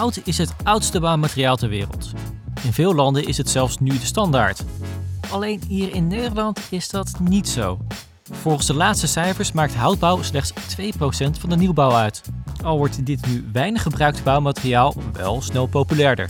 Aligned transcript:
Hout 0.00 0.20
is 0.24 0.38
het 0.38 0.54
oudste 0.62 1.00
bouwmateriaal 1.00 1.56
ter 1.56 1.68
wereld. 1.68 2.12
In 2.62 2.72
veel 2.72 2.94
landen 2.94 3.26
is 3.26 3.36
het 3.36 3.48
zelfs 3.48 3.78
nu 3.78 3.90
de 3.90 4.04
standaard. 4.04 4.64
Alleen 5.30 5.62
hier 5.68 5.94
in 5.94 6.06
Nederland 6.06 6.60
is 6.70 6.88
dat 6.88 7.12
niet 7.20 7.48
zo. 7.48 7.78
Volgens 8.30 8.66
de 8.66 8.74
laatste 8.74 9.06
cijfers 9.06 9.52
maakt 9.52 9.74
houtbouw 9.74 10.22
slechts 10.22 10.52
2% 10.52 10.54
van 11.38 11.48
de 11.48 11.56
nieuwbouw 11.56 11.92
uit. 11.92 12.22
Al 12.62 12.76
wordt 12.76 13.06
dit 13.06 13.26
nu 13.26 13.48
weinig 13.52 13.82
gebruikte 13.82 14.22
bouwmateriaal 14.22 14.94
wel 15.12 15.42
snel 15.42 15.66
populairder. 15.66 16.28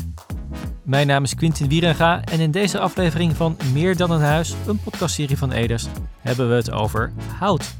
Mijn 0.82 1.06
naam 1.06 1.24
is 1.24 1.34
Quintin 1.34 1.68
Wierenga 1.68 2.24
en 2.24 2.40
in 2.40 2.50
deze 2.50 2.78
aflevering 2.78 3.36
van 3.36 3.56
Meer 3.72 3.96
dan 3.96 4.10
een 4.10 4.20
huis, 4.20 4.54
een 4.66 4.80
podcastserie 4.80 5.38
van 5.38 5.52
Eders, 5.52 5.86
hebben 6.20 6.48
we 6.48 6.54
het 6.54 6.70
over 6.70 7.12
hout. 7.38 7.74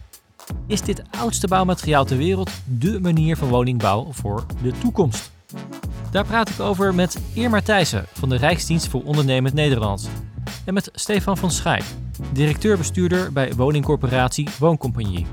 Is 0.67 0.83
dit 0.83 1.03
oudste 1.19 1.49
bouwmateriaal 1.49 2.05
ter 2.05 2.17
wereld 2.17 2.51
dé 2.65 3.01
manier 3.01 3.37
van 3.37 3.49
woningbouw 3.49 4.07
voor 4.11 4.47
de 4.63 4.73
toekomst? 4.79 5.31
Daar 6.11 6.25
praat 6.25 6.49
ik 6.49 6.61
over 6.61 6.95
met 6.95 7.21
Irma 7.33 7.61
Thijssen 7.61 8.07
van 8.13 8.29
de 8.29 8.37
Rijksdienst 8.37 8.89
voor 8.89 9.03
Ondernemend 9.05 9.55
Nederland. 9.55 10.11
En 10.65 10.75
met 10.75 10.91
Stefan 10.93 11.37
van 11.37 11.51
Schijk, 11.51 11.85
directeur-bestuurder 12.33 13.33
bij 13.33 13.55
woningcorporatie 13.55 14.49
Wooncompagnie. 14.59 15.27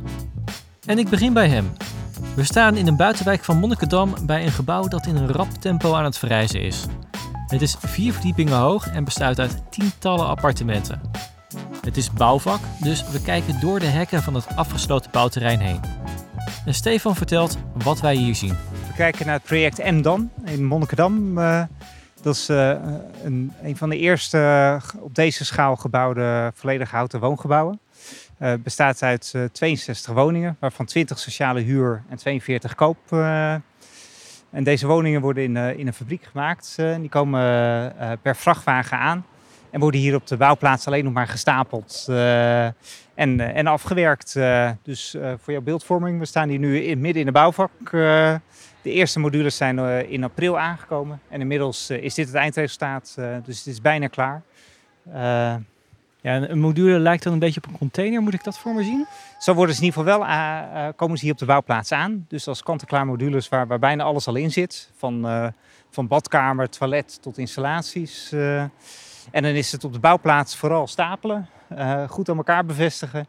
En 0.86 0.98
ik 0.98 1.10
begin 1.10 1.34
bij 1.34 1.50
hem. 1.50 1.72
We 2.36 2.44
staan 2.44 2.78
in 2.78 2.88
een 2.88 2.96
buitenwijk 2.96 3.44
van 3.44 3.58
Monnikendam 3.58 4.14
bij 4.26 4.46
een 4.46 4.52
gebouw 4.52 4.88
dat 4.88 5.06
in 5.06 5.16
een 5.16 5.32
rap 5.32 5.52
tempo 5.52 5.94
aan 5.94 6.04
het 6.04 6.18
verrijzen 6.18 6.62
is. 6.62 6.86
Het 7.48 7.62
is 7.62 7.76
vier 7.80 8.14
verdiepingen 8.14 8.58
hoog 8.58 8.88
en 8.88 9.04
bestaat 9.04 9.40
uit 9.40 9.64
tientallen 9.70 10.28
appartementen. 10.28 11.02
Het 11.82 11.98
is 11.98 12.14
bouwvak, 12.14 12.60
dus 12.82 13.10
we 13.12 13.22
kijken 13.22 13.60
door 13.60 13.80
de 13.80 13.86
hekken 13.86 14.24
van 14.24 14.34
het 14.34 14.56
afgesloten 14.56 15.12
bouwterrein 15.12 15.60
heen. 15.60 15.82
En 16.66 16.74
Stefan 16.74 17.16
vertelt 17.16 17.58
wat 17.84 18.00
wij 18.00 18.16
hier 18.16 18.36
zien. 18.36 18.56
Kijken 18.98 19.26
naar 19.26 19.36
het 19.36 19.44
project 19.44 19.92
MDAM 19.92 20.32
in 20.46 20.66
Monnikendam. 20.66 21.38
Uh, 21.38 21.64
dat 22.22 22.36
is 22.36 22.50
uh, 22.50 22.70
een, 23.24 23.54
een, 23.62 23.78
van 23.78 23.90
de 23.90 23.98
eerste 23.98 24.38
uh, 24.38 25.02
op 25.04 25.16
deze 25.16 25.46
schaal 25.46 25.76
gebouwde 25.76 26.52
volledig 26.56 26.92
houten 26.92 27.20
woongebouwen. 27.20 27.80
Het 28.38 28.64
bestaat 28.64 29.04
uit 29.04 29.34
62 29.52 30.14
woningen, 30.14 30.58
waarvan 30.60 30.86
20 30.86 31.20
sociale 31.20 31.62
huur 31.62 32.04
en 32.10 32.18
42 32.18 32.76
koop. 32.76 32.98
en 34.52 34.64
deze 34.64 34.88
woningen 34.88 35.22
worden 35.22 35.44
in, 35.44 35.58
in 35.58 35.88
een 35.88 35.94
fabriek 35.94 36.24
gemaakt. 36.24 36.76
die 37.00 37.10
komen 37.10 37.42
per 38.22 38.36
vrachtwagen 38.36 38.98
aan 38.98 39.26
en 39.70 39.80
worden 39.80 40.00
hier 40.00 40.16
op 40.16 40.28
de 40.28 40.38
bouwplaats 40.38 40.88
alleen 40.88 41.04
nog 41.04 41.14
maar 41.14 41.28
gestapeld 41.28 42.06
en, 43.16 43.40
en 43.40 43.68
afgewerkt. 43.68 44.34
Dus 44.84 45.16
voor 45.38 45.54
jouw 45.54 45.62
beeldvorming, 45.62 46.20
we 46.20 46.26
staan 46.26 46.50
hier 46.50 46.60
nu 46.60 46.84
in, 46.84 47.02
midden 47.02 47.20
in 47.20 47.28
de 47.28 47.34
bouwvak. 47.34 47.72
De 48.82 48.92
eerste 48.92 49.20
modules 49.20 49.58
zijn 49.58 49.80
in 50.10 50.24
april 50.24 50.60
aangekomen. 50.60 51.22
En 51.30 51.42
inmiddels 51.42 51.90
is 51.90 52.14
dit 52.14 52.28
het 52.28 52.36
eindresultaat, 52.36 53.16
dus 53.46 53.58
het 53.58 53.68
is 53.68 53.82
bijna 53.82 54.08
klaar. 54.08 54.42
ja, 56.22 56.50
een 56.50 56.60
module 56.60 57.00
lijkt 57.00 57.24
dan 57.24 57.34
een 57.34 57.40
beetje 57.40 57.62
op 57.64 57.70
een 57.70 57.78
container, 57.78 58.22
moet 58.22 58.34
ik 58.34 58.44
dat 58.44 58.58
voor 58.58 58.74
me 58.74 58.84
zien? 58.84 59.06
Zo 59.40 59.54
worden 59.54 59.76
ze 59.76 59.82
in 59.82 59.88
ieder 59.88 60.04
geval 60.04 60.26
wel, 60.26 60.94
komen 60.94 61.18
ze 61.18 61.24
hier 61.24 61.34
op 61.34 61.40
de 61.40 61.46
bouwplaats 61.46 61.92
aan. 61.92 62.26
Dus 62.28 62.48
als 62.48 62.64
kant-en-klaar 62.64 63.06
modules 63.06 63.50
waar, 63.50 63.68
waar 63.68 63.80
bijna 63.80 64.04
alles 64.04 64.28
al 64.28 64.36
in 64.36 64.52
zit. 64.52 64.92
Van, 64.98 65.28
van 65.90 66.08
badkamer, 66.08 66.70
toilet 66.70 67.22
tot 67.22 67.38
installaties. 67.38 68.32
En 69.32 69.44
dan 69.44 69.52
is 69.52 69.72
het 69.72 69.84
op 69.84 69.94
de 69.94 70.00
bouwplaats 70.00 70.56
vooral 70.56 70.88
stapelen, 70.88 71.50
goed 72.08 72.30
aan 72.30 72.38
elkaar 72.38 72.66
bevestigen. 72.66 73.28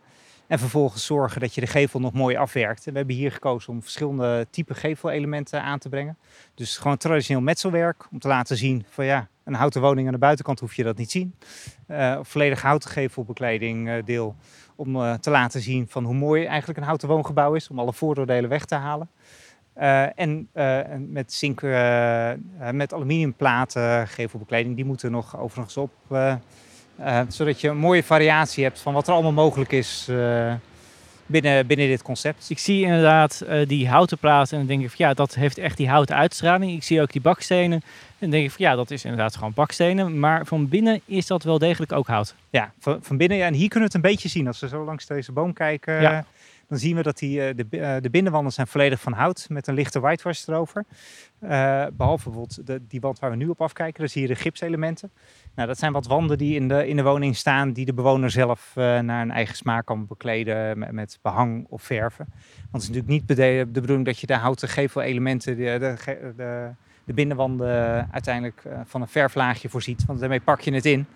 En 0.49 0.59
vervolgens 0.59 1.07
zorgen 1.07 1.41
dat 1.41 1.55
je 1.55 1.61
de 1.61 1.67
gevel 1.67 2.01
nog 2.01 2.13
mooi 2.13 2.37
afwerkt. 2.37 2.85
We 2.85 2.91
hebben 2.93 3.15
hier 3.15 3.33
gekozen 3.33 3.73
om 3.73 3.83
verschillende 3.83 4.47
type 4.51 4.75
gevelelementen 4.75 5.63
aan 5.63 5.79
te 5.79 5.89
brengen. 5.89 6.19
Dus 6.55 6.77
gewoon 6.77 6.97
traditioneel 6.97 7.43
metselwerk 7.43 8.07
om 8.11 8.19
te 8.19 8.29
laten 8.29 8.57
zien 8.57 8.85
van 8.89 9.05
ja, 9.05 9.29
een 9.45 9.55
houten 9.55 9.81
woning 9.81 10.07
aan 10.07 10.13
de 10.13 10.19
buitenkant 10.19 10.61
hoef 10.61 10.75
je 10.75 10.83
dat 10.83 10.97
niet 10.97 11.11
zien. 11.11 11.35
Uh, 11.89 12.19
volledig 12.23 12.63
houten 12.63 12.91
gevelbekleding 12.91 13.89
uh, 13.89 13.95
deel 14.05 14.37
om 14.77 14.97
uh, 14.97 15.15
te 15.15 15.31
laten 15.31 15.61
zien 15.61 15.87
van 15.89 16.05
hoe 16.05 16.15
mooi 16.15 16.45
eigenlijk 16.45 16.79
een 16.79 16.85
houten 16.85 17.09
woongebouw 17.09 17.55
is. 17.55 17.71
Om 17.71 17.79
alle 17.79 17.93
vooroordelen 17.93 18.51
weg 18.51 18.65
te 18.65 18.75
halen. 18.75 19.11
En 20.15 20.49
met 21.09 21.33
zink, 21.33 21.61
uh, 21.61 22.31
met 22.73 22.95
aluminiumplaten, 22.95 24.09
gevelbekleding, 24.09 24.77
die 24.77 24.85
moeten 24.85 25.11
nog 25.11 25.39
overigens 25.39 25.77
op. 25.77 25.91
zodat 27.29 27.61
je 27.61 27.69
een 27.69 27.77
mooie 27.77 28.03
variatie 28.03 28.65
hebt 28.65 28.81
van 28.81 28.93
wat 28.93 29.07
er 29.07 29.13
allemaal 29.13 29.33
mogelijk 29.33 29.73
is 29.73 30.09
binnen, 31.27 31.67
binnen 31.67 31.89
dit 31.89 32.03
concept. 32.03 32.51
Ik 32.51 32.59
zie 32.59 32.85
inderdaad 32.85 33.45
die 33.67 33.89
houten 33.89 34.19
platen 34.19 34.53
en 34.53 34.59
dan 34.59 34.67
denk 34.67 34.83
ik 34.83 34.97
van 34.97 35.07
ja, 35.07 35.15
dat 35.15 35.35
heeft 35.35 35.59
echt 35.59 35.77
die 35.77 35.89
houten 35.89 36.17
uitstraling. 36.17 36.73
Ik 36.73 36.83
zie 36.83 37.01
ook 37.01 37.13
die 37.13 37.21
bakstenen 37.21 37.83
en 37.83 38.17
dan 38.19 38.31
denk 38.31 38.45
ik 38.45 38.51
van 38.51 38.65
ja, 38.65 38.75
dat 38.75 38.91
is 38.91 39.05
inderdaad 39.05 39.37
gewoon 39.37 39.53
bakstenen. 39.55 40.19
Maar 40.19 40.47
van 40.47 40.69
binnen 40.69 41.01
is 41.05 41.27
dat 41.27 41.43
wel 41.43 41.59
degelijk 41.59 41.93
ook 41.93 42.07
hout. 42.07 42.35
Ja, 42.51 42.73
van, 42.79 42.99
van 43.03 43.17
binnen. 43.17 43.37
Ja, 43.37 43.47
en 43.47 43.55
hier 43.55 43.69
kunnen 43.69 43.89
we 43.89 43.97
het 43.97 44.05
een 44.05 44.11
beetje 44.11 44.29
zien 44.29 44.47
als 44.47 44.61
we 44.61 44.69
zo 44.69 44.85
langs 44.85 45.07
deze 45.07 45.33
boom 45.33 45.53
kijken. 45.53 46.01
Ja 46.01 46.25
dan 46.69 46.79
zien 46.79 46.97
we 46.97 47.03
dat 47.03 47.19
die, 47.19 47.55
de, 47.55 47.99
de 48.01 48.11
binnenwanden 48.11 48.53
zijn 48.53 48.67
volledig 48.67 49.01
van 49.01 49.13
hout 49.13 49.47
met 49.49 49.67
een 49.67 49.75
lichte 49.75 50.01
whitewash 50.01 50.49
erover. 50.49 50.85
Uh, 51.43 51.87
behalve 51.93 52.25
bijvoorbeeld 52.25 52.67
de, 52.67 52.81
die 52.89 53.01
wand 53.01 53.19
waar 53.19 53.31
we 53.31 53.37
nu 53.37 53.49
op 53.49 53.61
afkijken, 53.61 54.01
daar 54.01 54.09
zie 54.09 54.23
je 54.23 54.29
de 54.29 54.35
gipselementen. 54.35 55.11
Nou, 55.55 55.69
dat 55.69 55.79
zijn 55.79 55.93
wat 55.93 56.07
wanden 56.07 56.39
die 56.39 56.55
in 56.55 56.69
de, 56.69 56.89
in 56.89 56.97
de 56.97 57.03
woning 57.03 57.37
staan, 57.37 57.73
die 57.73 57.85
de 57.85 57.95
bewoner 57.95 58.31
zelf 58.31 58.75
uh, 58.79 58.99
naar 58.99 59.23
een 59.23 59.31
eigen 59.31 59.57
smaak 59.57 59.87
kan 59.87 60.07
bekleden 60.07 60.79
met, 60.79 60.93
met, 60.93 61.19
behang 61.23 61.67
of 61.69 61.83
verven. 61.83 62.27
Want 62.71 62.83
het 62.83 62.83
is 62.83 62.89
natuurlijk 62.89 63.29
niet 63.29 63.37
de, 63.37 63.69
bedoeling 63.73 64.07
dat 64.07 64.19
je 64.19 64.27
de 64.27 64.35
houten 64.35 64.69
gevelelementen, 64.69 65.57
de, 65.57 65.77
de, 65.79 66.33
de, 66.37 66.71
de 67.05 67.13
binnenwanden 67.13 68.09
uiteindelijk 68.13 68.63
van 68.85 69.01
een 69.01 69.09
verflaagje 69.09 69.69
voorziet. 69.69 70.05
Want 70.05 70.21
daarmee 70.21 70.41
pak 70.41 70.61
je 70.61 70.73
het 70.73 70.87
in. 70.87 71.07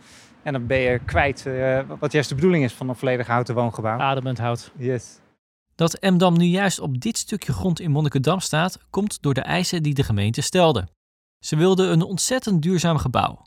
En 0.43 0.53
dan 0.53 0.67
ben 0.67 0.79
je 0.79 0.99
kwijt 1.05 1.47
wat 1.99 2.13
juist 2.13 2.29
de 2.29 2.35
bedoeling 2.35 2.65
is 2.65 2.73
van 2.73 2.89
een 2.89 2.95
volledig 2.95 3.27
houten 3.27 3.55
woongebouw. 3.55 3.99
Ademend 3.99 4.39
hout. 4.39 4.73
Yes. 4.77 5.21
Dat 5.83 5.95
Emdam 5.95 6.39
nu 6.39 6.45
juist 6.45 6.81
op 6.81 7.01
dit 7.01 7.19
stukje 7.19 7.53
grond 7.53 7.81
in 7.81 7.91
Monnikendam 7.91 8.41
staat, 8.41 8.79
komt 8.91 9.23
door 9.23 9.35
de 9.35 9.41
eisen 9.41 9.83
die 9.83 9.95
de 9.95 10.03
gemeente 10.03 10.41
stelde. 10.41 10.89
Ze 11.39 11.57
wilden 11.57 11.93
een 11.93 12.03
ontzettend 12.03 12.63
duurzaam 12.63 12.97
gebouw. 12.97 13.47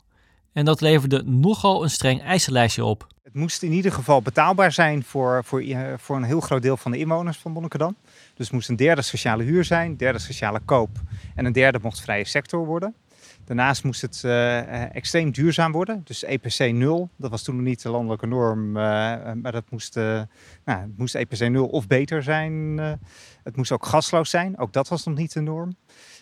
En 0.52 0.64
dat 0.64 0.80
leverde 0.80 1.22
nogal 1.22 1.82
een 1.82 1.90
streng 1.90 2.22
eisenlijstje 2.22 2.84
op. 2.84 3.06
Het 3.22 3.34
moest 3.34 3.62
in 3.62 3.72
ieder 3.72 3.92
geval 3.92 4.22
betaalbaar 4.22 4.72
zijn 4.72 5.04
voor, 5.04 5.44
voor, 5.44 5.64
voor 5.96 6.16
een 6.16 6.22
heel 6.22 6.40
groot 6.40 6.62
deel 6.62 6.76
van 6.76 6.90
de 6.90 6.98
inwoners 6.98 7.36
van 7.38 7.52
Monnikendam. 7.52 7.96
Dus 8.34 8.46
het 8.46 8.52
moest 8.52 8.68
een 8.68 8.76
derde 8.76 9.02
sociale 9.02 9.42
huur 9.42 9.64
zijn, 9.64 9.90
een 9.90 9.96
derde 9.96 10.18
sociale 10.18 10.60
koop 10.64 11.00
en 11.34 11.44
een 11.44 11.52
derde 11.52 11.78
mocht 11.82 12.00
vrije 12.00 12.26
sector 12.26 12.66
worden. 12.66 12.94
Daarnaast 13.46 13.84
moest 13.84 14.00
het 14.00 14.22
uh, 14.24 14.94
extreem 14.94 15.30
duurzaam 15.30 15.72
worden. 15.72 16.00
Dus 16.04 16.24
EPC 16.24 16.72
0, 16.72 17.10
dat 17.16 17.30
was 17.30 17.42
toen 17.42 17.56
nog 17.56 17.64
niet 17.64 17.82
de 17.82 17.88
landelijke 17.88 18.26
norm, 18.26 18.68
uh, 18.68 18.74
maar 19.42 19.52
dat 19.52 19.70
moest, 19.70 19.94
nou, 19.94 20.26
het 20.64 20.98
moest 20.98 21.14
EPC 21.14 21.48
0 21.48 21.66
of 21.66 21.86
beter 21.86 22.22
zijn. 22.22 22.78
het 23.42 23.56
moest 23.56 23.72
ook 23.72 23.86
gasloos 23.86 24.30
zijn, 24.30 24.58
ook 24.58 24.72
dat 24.72 24.88
was 24.88 25.04
nog 25.04 25.16
niet 25.16 25.32
de 25.32 25.40
norm. 25.40 25.76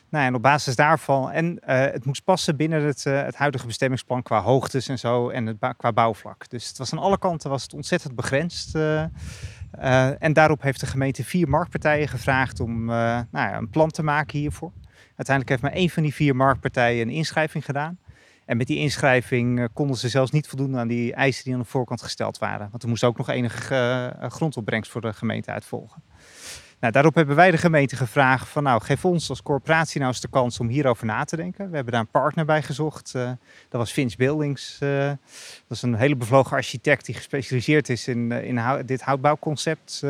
Nou, 0.09 0.27
en 0.27 0.35
op 0.35 0.43
basis 0.43 0.77
daarvan, 0.77 1.31
en 1.31 1.59
het 1.65 2.05
moest 2.05 2.25
passen 2.25 2.57
binnen 2.57 2.83
het, 2.83 3.05
het 3.05 3.35
huidige 3.35 3.67
bestemmingsplan 3.67 4.23
qua 4.23 4.41
hoogtes 4.41 4.89
en 4.89 4.99
zo 4.99 5.29
en 5.29 5.47
het 5.47 5.75
qua 5.77 5.93
bouwvlak. 5.93 6.49
Dus 6.49 6.69
het 6.69 6.79
was 6.79 6.93
aan 6.93 6.99
alle 6.99 7.19
kanten 7.19 7.51
was 7.51 7.63
het 7.63 7.75
ontzettend 7.75 8.15
begrensd. 8.15 8.75
en 10.19 10.33
daarop 10.33 10.63
heeft 10.63 10.81
de 10.81 10.87
gemeente 10.87 11.25
vier 11.25 11.49
marktpartijen 11.49 12.09
gevraagd 12.09 12.61
om 12.61 12.85
nou 12.85 13.27
ja, 13.33 13.57
een 13.57 13.71
plan 13.71 13.91
te 13.91 14.03
maken 14.03 14.39
hiervoor. 14.39 14.73
Uiteindelijk 15.17 15.49
heeft 15.49 15.63
maar 15.63 15.81
één 15.81 15.91
van 15.91 16.03
die 16.03 16.15
vier 16.15 16.37
marktpartijen 16.37 17.09
een 17.09 17.15
inschrijving 17.15 17.65
gedaan. 17.65 17.99
En 18.45 18.57
met 18.57 18.67
die 18.67 18.79
inschrijving 18.79 19.59
eh, 19.59 19.65
konden 19.73 19.97
ze 19.97 20.09
zelfs 20.09 20.31
niet 20.31 20.49
voldoen 20.49 20.79
aan 20.79 20.89
die 20.89 21.15
eisen 21.15 21.45
die 21.45 21.53
aan 21.53 21.61
de 21.61 21.67
voorkant 21.67 22.03
gesteld 22.03 22.39
waren. 22.39 22.69
Want 22.71 22.83
er 22.83 22.89
moest 22.89 23.05
ook 23.05 23.17
nog 23.17 23.29
enige 23.29 24.15
uh, 24.21 24.31
grondopbrengst 24.31 24.91
voor 24.91 25.01
de 25.01 25.13
gemeente 25.13 25.51
uitvolgen. 25.51 26.03
Nou, 26.81 26.93
daarop 26.93 27.15
hebben 27.15 27.37
wij 27.37 27.51
de 27.51 27.57
gemeente 27.57 27.97
gevraagd 27.97 28.49
van 28.49 28.63
nou, 28.63 28.83
geef 28.83 29.05
ons 29.05 29.29
als 29.29 29.43
corporatie 29.43 30.01
nou 30.01 30.13
eens 30.13 30.21
de 30.21 30.29
kans 30.29 30.61
om 30.61 30.69
hierover 30.69 31.07
na 31.07 31.25
te 31.25 31.37
denken. 31.37 31.69
We 31.69 31.75
hebben 31.75 31.93
daar 31.93 32.03
een 32.03 32.09
partner 32.09 32.45
bij 32.45 32.63
gezocht. 32.63 33.13
Uh, 33.17 33.23
dat 33.69 33.81
was 33.81 33.93
Vince 33.93 34.17
Buildings. 34.17 34.77
Dat 34.79 35.19
is 35.69 35.83
een 35.83 35.95
hele 35.95 36.17
bevlogen 36.17 36.57
architect 36.57 37.07
die 37.07 37.15
gespecialiseerd 37.15 37.89
is 37.89 38.09
in, 38.09 38.33
in 38.33 38.83
dit 38.87 39.03
houtbouwconcept. 39.03 40.03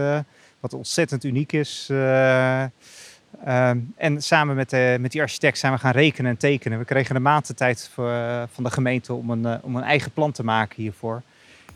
Wat 0.60 0.72
ontzettend 0.72 1.24
uniek 1.24 1.52
is. 1.52 1.86
Ehm, 3.44 3.78
en 3.96 4.22
samen 4.22 4.56
met, 4.56 4.70
de, 4.70 4.96
met 5.00 5.12
die 5.12 5.20
architect 5.20 5.58
zijn 5.58 5.72
we 5.72 5.78
gaan 5.78 5.92
rekenen 5.92 6.30
en 6.30 6.36
tekenen. 6.36 6.78
We 6.78 6.84
kregen 6.84 7.16
een 7.16 7.22
maand 7.22 7.46
de 7.46 7.54
tijd 7.54 7.90
voor, 7.92 8.08
uh, 8.08 8.42
van 8.52 8.64
de 8.64 8.70
gemeente 8.70 9.12
om 9.12 9.30
een, 9.30 9.42
uh, 9.42 9.54
om 9.62 9.76
een 9.76 9.82
eigen 9.82 10.10
plan 10.10 10.32
te 10.32 10.44
maken 10.44 10.82
hiervoor. 10.82 11.22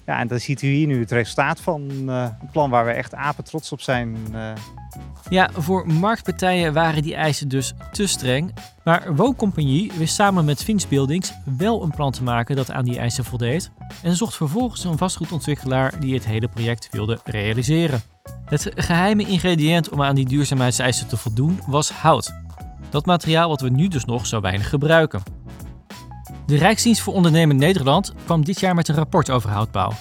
Ja, 0.08 0.18
en 0.18 0.28
dan 0.28 0.40
ziet 0.40 0.62
u 0.62 0.68
hier 0.68 0.86
nu 0.86 1.00
het 1.00 1.10
resultaat 1.10 1.60
van 1.60 1.90
een 2.08 2.50
plan 2.52 2.70
waar 2.70 2.84
we 2.84 2.90
echt 2.90 3.14
apen 3.14 3.44
trots 3.44 3.72
op 3.72 3.80
zijn. 3.80 4.16
Ja, 5.28 5.50
voor 5.52 5.86
marktpartijen 5.86 6.72
waren 6.72 7.02
die 7.02 7.14
eisen 7.14 7.48
dus 7.48 7.74
te 7.92 8.06
streng. 8.06 8.54
Maar 8.84 9.14
Wooncompagnie 9.14 9.92
wist 9.98 10.14
samen 10.14 10.44
met 10.44 10.64
Fins 10.64 10.88
Buildings 10.88 11.32
wel 11.56 11.82
een 11.82 11.90
plan 11.90 12.12
te 12.12 12.22
maken 12.22 12.56
dat 12.56 12.70
aan 12.70 12.84
die 12.84 12.98
eisen 12.98 13.24
voldeed. 13.24 13.70
En 14.02 14.16
zocht 14.16 14.36
vervolgens 14.36 14.84
een 14.84 14.98
vastgoedontwikkelaar 14.98 16.00
die 16.00 16.14
het 16.14 16.26
hele 16.26 16.48
project 16.48 16.88
wilde 16.90 17.18
realiseren. 17.24 18.00
Het 18.44 18.70
geheime 18.74 19.26
ingrediënt 19.26 19.88
om 19.88 20.02
aan 20.02 20.14
die 20.14 20.28
duurzaamheidseisen 20.28 21.08
te 21.08 21.16
voldoen 21.16 21.60
was 21.66 21.90
hout. 21.90 22.34
Dat 22.90 23.06
materiaal 23.06 23.48
wat 23.48 23.60
we 23.60 23.68
nu 23.68 23.88
dus 23.88 24.04
nog 24.04 24.26
zo 24.26 24.40
weinig 24.40 24.68
gebruiken. 24.68 25.22
De 26.48 26.56
Rijksdienst 26.56 27.00
voor 27.00 27.14
Ondernemen 27.14 27.56
Nederland 27.56 28.12
kwam 28.24 28.44
dit 28.44 28.60
jaar 28.60 28.74
met 28.74 28.88
een 28.88 28.94
rapport 28.94 29.30
over 29.30 29.50
houtbouw. 29.50 29.92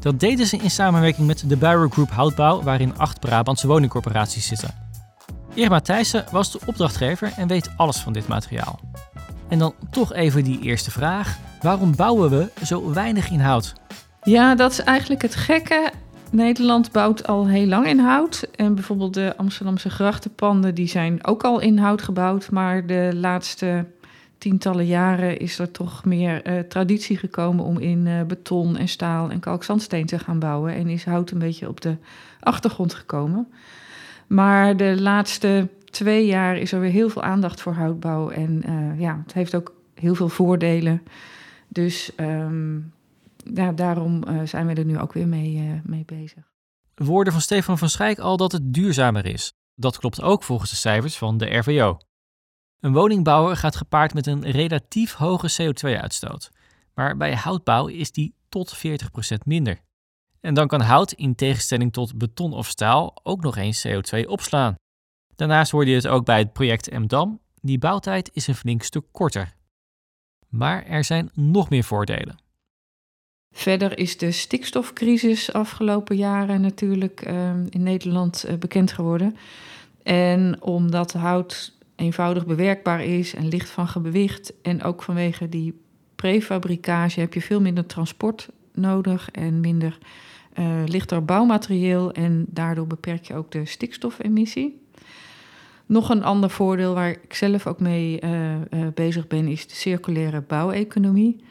Dat 0.00 0.20
deden 0.20 0.46
ze 0.46 0.56
in 0.56 0.70
samenwerking 0.70 1.26
met 1.26 1.48
de 1.48 1.56
Buyer 1.56 1.90
Group 1.90 2.10
Houtbouw, 2.10 2.62
waarin 2.62 2.98
acht 2.98 3.20
Brabantse 3.20 3.66
woningcorporaties 3.66 4.46
zitten. 4.46 4.74
Irma 5.54 5.80
Thijssen 5.80 6.24
was 6.30 6.52
de 6.52 6.58
opdrachtgever 6.66 7.32
en 7.36 7.48
weet 7.48 7.70
alles 7.76 7.96
van 7.96 8.12
dit 8.12 8.28
materiaal. 8.28 8.80
En 9.48 9.58
dan 9.58 9.74
toch 9.90 10.12
even 10.12 10.44
die 10.44 10.60
eerste 10.60 10.90
vraag. 10.90 11.38
Waarom 11.60 11.96
bouwen 11.96 12.30
we 12.30 12.50
zo 12.64 12.92
weinig 12.92 13.30
in 13.30 13.40
hout? 13.40 13.72
Ja, 14.22 14.54
dat 14.54 14.72
is 14.72 14.80
eigenlijk 14.80 15.22
het 15.22 15.34
gekke. 15.34 15.90
Nederland 16.30 16.92
bouwt 16.92 17.26
al 17.26 17.48
heel 17.48 17.66
lang 17.66 17.86
in 17.86 17.98
hout. 17.98 18.48
En 18.56 18.74
bijvoorbeeld 18.74 19.14
de 19.14 19.34
Amsterdamse 19.36 19.90
grachtenpanden 19.90 20.74
die 20.74 20.88
zijn 20.88 21.26
ook 21.26 21.44
al 21.44 21.60
in 21.60 21.78
hout 21.78 22.02
gebouwd. 22.02 22.50
Maar 22.50 22.86
de 22.86 23.10
laatste 23.14 23.86
tientallen 24.44 24.86
jaren 24.86 25.38
is 25.38 25.58
er 25.58 25.70
toch 25.70 26.04
meer 26.04 26.48
uh, 26.48 26.58
traditie 26.58 27.16
gekomen 27.16 27.64
om 27.64 27.78
in 27.78 28.06
uh, 28.06 28.22
beton 28.22 28.76
en 28.76 28.88
staal 28.88 29.30
en 29.30 29.40
kalkzandsteen 29.40 30.06
te 30.06 30.18
gaan 30.18 30.38
bouwen. 30.38 30.74
En 30.74 30.88
is 30.88 31.04
hout 31.04 31.30
een 31.30 31.38
beetje 31.38 31.68
op 31.68 31.80
de 31.80 31.96
achtergrond 32.40 32.94
gekomen. 32.94 33.52
Maar 34.26 34.76
de 34.76 35.00
laatste 35.00 35.68
twee 35.84 36.26
jaar 36.26 36.56
is 36.56 36.72
er 36.72 36.80
weer 36.80 36.90
heel 36.90 37.08
veel 37.08 37.22
aandacht 37.22 37.60
voor 37.60 37.72
houtbouw. 37.72 38.30
En 38.30 38.62
uh, 38.66 39.00
ja, 39.00 39.20
het 39.22 39.32
heeft 39.32 39.54
ook 39.54 39.74
heel 39.94 40.14
veel 40.14 40.28
voordelen. 40.28 41.02
Dus 41.68 42.12
um, 42.16 42.92
ja, 43.54 43.72
daarom 43.72 44.24
zijn 44.44 44.66
we 44.66 44.74
er 44.74 44.84
nu 44.84 44.98
ook 44.98 45.12
weer 45.12 45.28
mee, 45.28 45.80
mee 45.84 46.04
bezig. 46.04 46.42
Woorden 46.94 47.32
van 47.32 47.42
Stefan 47.42 47.78
van 47.78 47.88
Schijk 47.88 48.18
al 48.18 48.36
dat 48.36 48.52
het 48.52 48.74
duurzamer 48.74 49.26
is. 49.26 49.52
Dat 49.74 49.98
klopt 49.98 50.22
ook 50.22 50.42
volgens 50.42 50.70
de 50.70 50.76
cijfers 50.76 51.18
van 51.18 51.38
de 51.38 51.56
RVO. 51.56 51.98
Een 52.84 52.92
woningbouwer 52.92 53.56
gaat 53.56 53.76
gepaard 53.76 54.14
met 54.14 54.26
een 54.26 54.50
relatief 54.50 55.14
hoge 55.14 55.52
CO2-uitstoot, 55.62 56.50
maar 56.94 57.16
bij 57.16 57.34
houtbouw 57.34 57.86
is 57.86 58.12
die 58.12 58.34
tot 58.48 58.76
40% 58.76 58.80
minder. 59.44 59.80
En 60.40 60.54
dan 60.54 60.66
kan 60.66 60.80
hout 60.80 61.12
in 61.12 61.34
tegenstelling 61.34 61.92
tot 61.92 62.18
beton 62.18 62.52
of 62.52 62.66
staal 62.66 63.20
ook 63.22 63.42
nog 63.42 63.56
eens 63.56 63.86
CO2 63.86 64.26
opslaan. 64.26 64.74
Daarnaast 65.36 65.70
hoorde 65.70 65.90
je 65.90 65.96
het 65.96 66.06
ook 66.06 66.24
bij 66.24 66.38
het 66.38 66.52
project 66.52 66.90
MDAM, 66.90 67.40
die 67.60 67.78
bouwtijd 67.78 68.30
is 68.32 68.46
een 68.46 68.54
flink 68.54 68.82
stuk 68.82 69.04
korter. 69.12 69.54
Maar 70.48 70.86
er 70.86 71.04
zijn 71.04 71.30
nog 71.34 71.70
meer 71.70 71.84
voordelen. 71.84 72.38
Verder 73.54 73.98
is 73.98 74.18
de 74.18 74.32
stikstofcrisis 74.32 75.52
afgelopen 75.52 76.16
jaren 76.16 76.60
natuurlijk 76.60 77.26
uh, 77.26 77.50
in 77.68 77.82
Nederland 77.82 78.44
uh, 78.48 78.54
bekend 78.54 78.92
geworden. 78.92 79.36
En 80.02 80.62
omdat 80.62 81.12
hout 81.12 81.74
eenvoudig 81.96 82.46
bewerkbaar 82.46 83.04
is 83.04 83.34
en 83.34 83.48
licht 83.48 83.68
van 83.68 83.88
gewicht. 83.88 84.52
En 84.62 84.82
ook 84.82 85.02
vanwege 85.02 85.48
die 85.48 85.80
prefabricage 86.16 87.20
heb 87.20 87.34
je 87.34 87.40
veel 87.40 87.60
minder 87.60 87.86
transport 87.86 88.48
nodig 88.72 89.30
en 89.30 89.60
minder 89.60 89.98
uh, 90.58 90.66
lichter 90.86 91.24
bouwmaterieel. 91.24 92.12
En 92.12 92.44
daardoor 92.48 92.86
beperk 92.86 93.24
je 93.24 93.34
ook 93.34 93.50
de 93.50 93.64
stikstofemissie. 93.64 94.82
Nog 95.86 96.08
een 96.08 96.24
ander 96.24 96.50
voordeel 96.50 96.94
waar 96.94 97.10
ik 97.10 97.34
zelf 97.34 97.66
ook 97.66 97.80
mee 97.80 98.20
uh, 98.24 98.54
uh, 98.54 98.60
bezig 98.94 99.26
ben, 99.26 99.48
is 99.48 99.66
de 99.66 99.74
circulaire 99.74 100.40
bouweconomie. 100.40 101.44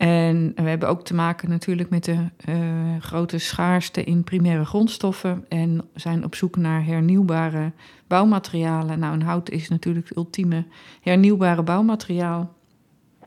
En 0.00 0.52
we 0.54 0.62
hebben 0.62 0.88
ook 0.88 1.04
te 1.04 1.14
maken 1.14 1.48
natuurlijk 1.48 1.90
met 1.90 2.04
de 2.04 2.16
uh, 2.48 2.56
grote 3.00 3.38
schaarste 3.38 4.04
in 4.04 4.24
primaire 4.24 4.64
grondstoffen 4.64 5.44
en 5.48 5.84
zijn 5.94 6.24
op 6.24 6.34
zoek 6.34 6.56
naar 6.56 6.84
hernieuwbare 6.84 7.72
bouwmaterialen. 8.06 8.98
Nou, 8.98 9.14
een 9.14 9.22
hout 9.22 9.50
is 9.50 9.68
natuurlijk 9.68 10.08
het 10.08 10.16
ultieme 10.16 10.64
hernieuwbare 11.02 11.62
bouwmateriaal. 11.62 12.54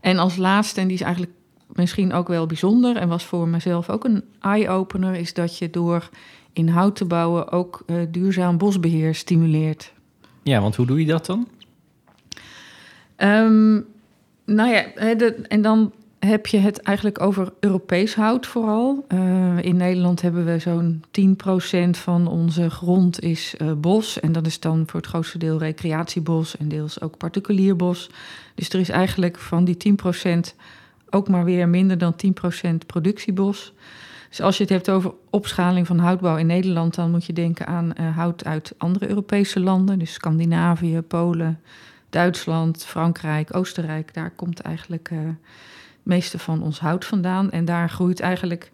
En 0.02 0.18
als 0.18 0.36
laatste, 0.36 0.82
en 0.82 0.88
die 0.88 0.96
is 0.96 1.02
eigenlijk 1.02 1.34
misschien 1.74 2.14
ook 2.14 2.28
wel 2.28 2.46
bijzonder 2.46 2.96
en 2.96 3.08
was 3.08 3.26
voor 3.26 3.48
mezelf 3.48 3.90
ook 3.90 4.04
een 4.04 4.24
eye-opener, 4.40 5.16
is 5.16 5.34
dat 5.34 5.58
je 5.58 5.70
door 5.70 6.10
in 6.54 6.68
hout 6.68 6.96
te 6.96 7.06
bouwen 7.06 7.52
ook 7.52 7.84
uh, 7.86 7.96
duurzaam 8.10 8.58
bosbeheer 8.58 9.16
stimuleert. 9.16 9.94
Ja, 10.44 10.62
want 10.62 10.76
hoe 10.76 10.86
doe 10.86 11.00
je 11.00 11.06
dat 11.06 11.26
dan? 11.26 11.48
Um, 13.18 13.86
nou 14.46 14.70
ja, 14.70 15.14
de, 15.16 15.36
en 15.48 15.62
dan 15.62 15.94
heb 16.26 16.48
je 16.48 16.58
het 16.58 16.82
eigenlijk 16.82 17.22
over 17.22 17.54
Europees 17.60 18.16
hout 18.16 18.48
vooral. 18.48 19.06
Uh, 19.14 19.58
in 19.62 19.78
Nederland 19.78 20.22
hebben 20.22 20.46
we 20.46 20.60
zo'n 20.60 21.04
10% 21.88 21.90
van 21.90 22.28
onze 22.28 22.70
grond 22.70 23.22
is 23.22 23.56
uh, 23.58 23.72
bos. 23.74 24.20
En 24.20 24.32
dat 24.32 24.46
is 24.46 24.60
dan 24.60 24.84
voor 24.88 25.00
het 25.00 25.10
grootste 25.10 25.38
deel 25.38 25.58
recreatiebos 25.58 26.58
en 26.58 26.68
deels 26.68 27.02
ook 27.02 27.18
particulier 27.18 27.76
bos. 27.76 28.10
Dus 28.56 28.70
er 28.70 28.80
is 28.80 28.90
eigenlijk 28.90 29.40
van 29.40 29.66
die 29.66 29.98
10% 30.26 30.40
ook 31.10 31.30
maar 31.30 31.46
weer 31.46 31.70
minder 31.70 31.98
dan 31.98 32.16
10% 32.72 32.86
productiebos. 32.86 33.74
Dus 34.30 34.42
als 34.42 34.58
je 34.58 34.64
het 34.64 34.72
hebt 34.72 34.90
over 34.90 35.14
opschaling 35.30 35.88
van 35.88 36.00
houtbouw 36.00 36.38
in 36.38 36.46
Nederland, 36.46 36.96
dan 36.96 37.12
moet 37.12 37.26
je 37.26 37.34
denken 37.34 37.68
aan 37.68 37.94
uh, 38.00 38.18
hout 38.18 38.46
uit 38.46 38.74
andere 38.78 39.08
Europese 39.10 39.60
landen. 39.60 40.00
Dus 40.00 40.14
Scandinavië, 40.14 41.02
Polen, 41.02 41.60
Duitsland, 42.10 42.86
Frankrijk, 42.86 43.56
Oostenrijk. 43.56 44.14
Daar 44.14 44.32
komt 44.32 44.60
eigenlijk 44.60 45.12
meeste 46.04 46.40
van 46.40 46.62
ons 46.62 46.80
hout 46.80 47.06
vandaan. 47.06 47.52
En 47.52 47.66
daar 47.66 47.90
groeit 47.90 48.20
eigenlijk 48.20 48.72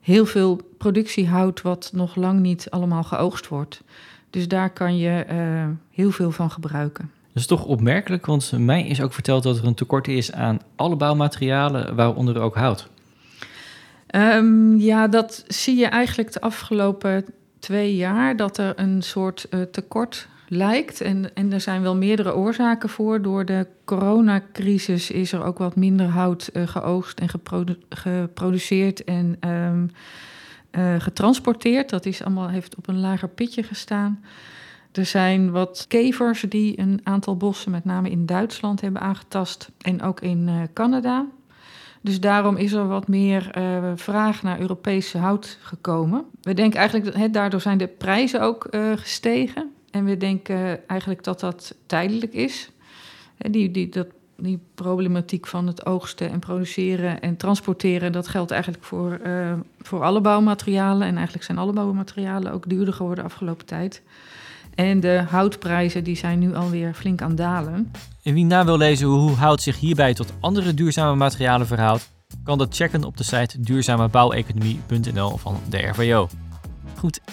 heel 0.00 0.26
veel 0.26 0.60
productiehout 0.78 1.62
wat 1.62 1.90
nog 1.92 2.16
lang 2.16 2.40
niet 2.40 2.70
allemaal 2.70 3.02
geoogst 3.02 3.48
wordt. 3.48 3.82
Dus 4.30 4.48
daar 4.48 4.70
kan 4.70 4.96
je 4.96 5.26
uh, 5.30 5.64
heel 5.90 6.10
veel 6.10 6.30
van 6.30 6.50
gebruiken. 6.50 7.10
Dat 7.26 7.42
is 7.42 7.46
toch 7.46 7.64
opmerkelijk, 7.64 8.26
want 8.26 8.52
mij 8.56 8.86
is 8.86 9.00
ook 9.00 9.12
verteld 9.12 9.42
dat 9.42 9.58
er 9.58 9.64
een 9.64 9.74
tekort 9.74 10.08
is 10.08 10.32
aan 10.32 10.60
alle 10.76 10.96
bouwmaterialen, 10.96 11.94
waaronder 11.94 12.40
ook 12.40 12.54
hout. 12.54 12.88
Um, 14.10 14.76
ja, 14.76 15.08
dat 15.08 15.44
zie 15.46 15.76
je 15.76 15.86
eigenlijk 15.86 16.32
de 16.32 16.40
afgelopen 16.40 17.24
twee 17.58 17.96
jaar, 17.96 18.36
dat 18.36 18.58
er 18.58 18.72
een 18.76 19.02
soort 19.02 19.46
uh, 19.50 19.60
tekort 19.62 20.28
lijkt. 20.48 21.00
En, 21.00 21.34
en 21.34 21.52
er 21.52 21.60
zijn 21.60 21.82
wel 21.82 21.96
meerdere 21.96 22.34
oorzaken 22.34 22.88
voor. 22.88 23.22
Door 23.22 23.44
de 23.44 23.66
coronacrisis 23.84 25.10
is 25.10 25.32
er 25.32 25.44
ook 25.44 25.58
wat 25.58 25.76
minder 25.76 26.06
hout 26.06 26.50
uh, 26.52 26.66
geoogst 26.66 27.20
en 27.20 27.28
geprodu 27.28 27.78
geproduceerd 27.88 29.04
en 29.04 29.36
um, 29.48 29.90
uh, 30.78 30.94
getransporteerd. 30.98 31.90
Dat 31.90 32.06
is 32.06 32.22
allemaal, 32.22 32.48
heeft 32.48 32.76
op 32.76 32.88
een 32.88 33.00
lager 33.00 33.28
pitje 33.28 33.62
gestaan. 33.62 34.24
Er 34.92 35.06
zijn 35.06 35.50
wat 35.50 35.84
kevers 35.88 36.44
die 36.48 36.80
een 36.80 37.00
aantal 37.02 37.36
bossen, 37.36 37.70
met 37.70 37.84
name 37.84 38.10
in 38.10 38.26
Duitsland, 38.26 38.80
hebben 38.80 39.00
aangetast. 39.00 39.70
En 39.80 40.02
ook 40.02 40.20
in 40.20 40.48
uh, 40.48 40.62
Canada. 40.72 41.26
Dus 42.00 42.20
daarom 42.20 42.56
is 42.56 42.72
er 42.72 42.88
wat 42.88 43.08
meer 43.08 43.50
vraag 43.94 44.42
naar 44.42 44.60
Europese 44.60 45.18
hout 45.18 45.58
gekomen. 45.60 46.24
We 46.42 46.54
denken 46.54 46.78
eigenlijk 46.78 47.18
dat 47.18 47.32
daardoor 47.32 47.60
zijn 47.60 47.78
de 47.78 47.86
prijzen 47.86 48.40
ook 48.40 48.68
gestegen. 48.96 49.75
En 49.96 50.04
we 50.04 50.16
denken 50.16 50.88
eigenlijk 50.88 51.24
dat 51.24 51.40
dat 51.40 51.74
tijdelijk 51.86 52.32
is. 52.32 52.70
Die, 53.36 53.70
die, 53.70 53.88
dat, 53.88 54.06
die 54.36 54.58
problematiek 54.74 55.46
van 55.46 55.66
het 55.66 55.86
oogsten 55.86 56.30
en 56.30 56.38
produceren 56.38 57.20
en 57.20 57.36
transporteren, 57.36 58.12
dat 58.12 58.28
geldt 58.28 58.50
eigenlijk 58.50 58.84
voor, 58.84 59.20
uh, 59.26 59.52
voor 59.80 60.02
alle 60.02 60.20
bouwmaterialen. 60.20 61.06
En 61.08 61.14
eigenlijk 61.14 61.44
zijn 61.44 61.58
alle 61.58 61.72
bouwmaterialen 61.72 62.52
ook 62.52 62.68
duurder 62.68 62.94
geworden 62.94 63.24
de 63.24 63.30
afgelopen 63.30 63.66
tijd. 63.66 64.02
En 64.74 65.00
de 65.00 65.24
houtprijzen 65.28 66.04
die 66.04 66.16
zijn 66.16 66.38
nu 66.38 66.54
alweer 66.54 66.94
flink 66.94 67.22
aan 67.22 67.34
dalen. 67.34 67.92
En 68.22 68.34
wie 68.34 68.44
na 68.44 68.64
wil 68.64 68.78
lezen 68.78 69.06
hoe 69.06 69.30
hout 69.30 69.62
zich 69.62 69.78
hierbij 69.78 70.14
tot 70.14 70.32
andere 70.40 70.74
duurzame 70.74 71.16
materialen 71.16 71.66
verhoudt, 71.66 72.10
kan 72.44 72.58
dat 72.58 72.76
checken 72.76 73.04
op 73.04 73.16
de 73.16 73.24
site 73.24 73.60
duurzamebouweconomie.nl 73.60 75.36
van 75.36 75.56
de 75.68 75.78
RVO. 75.78 76.28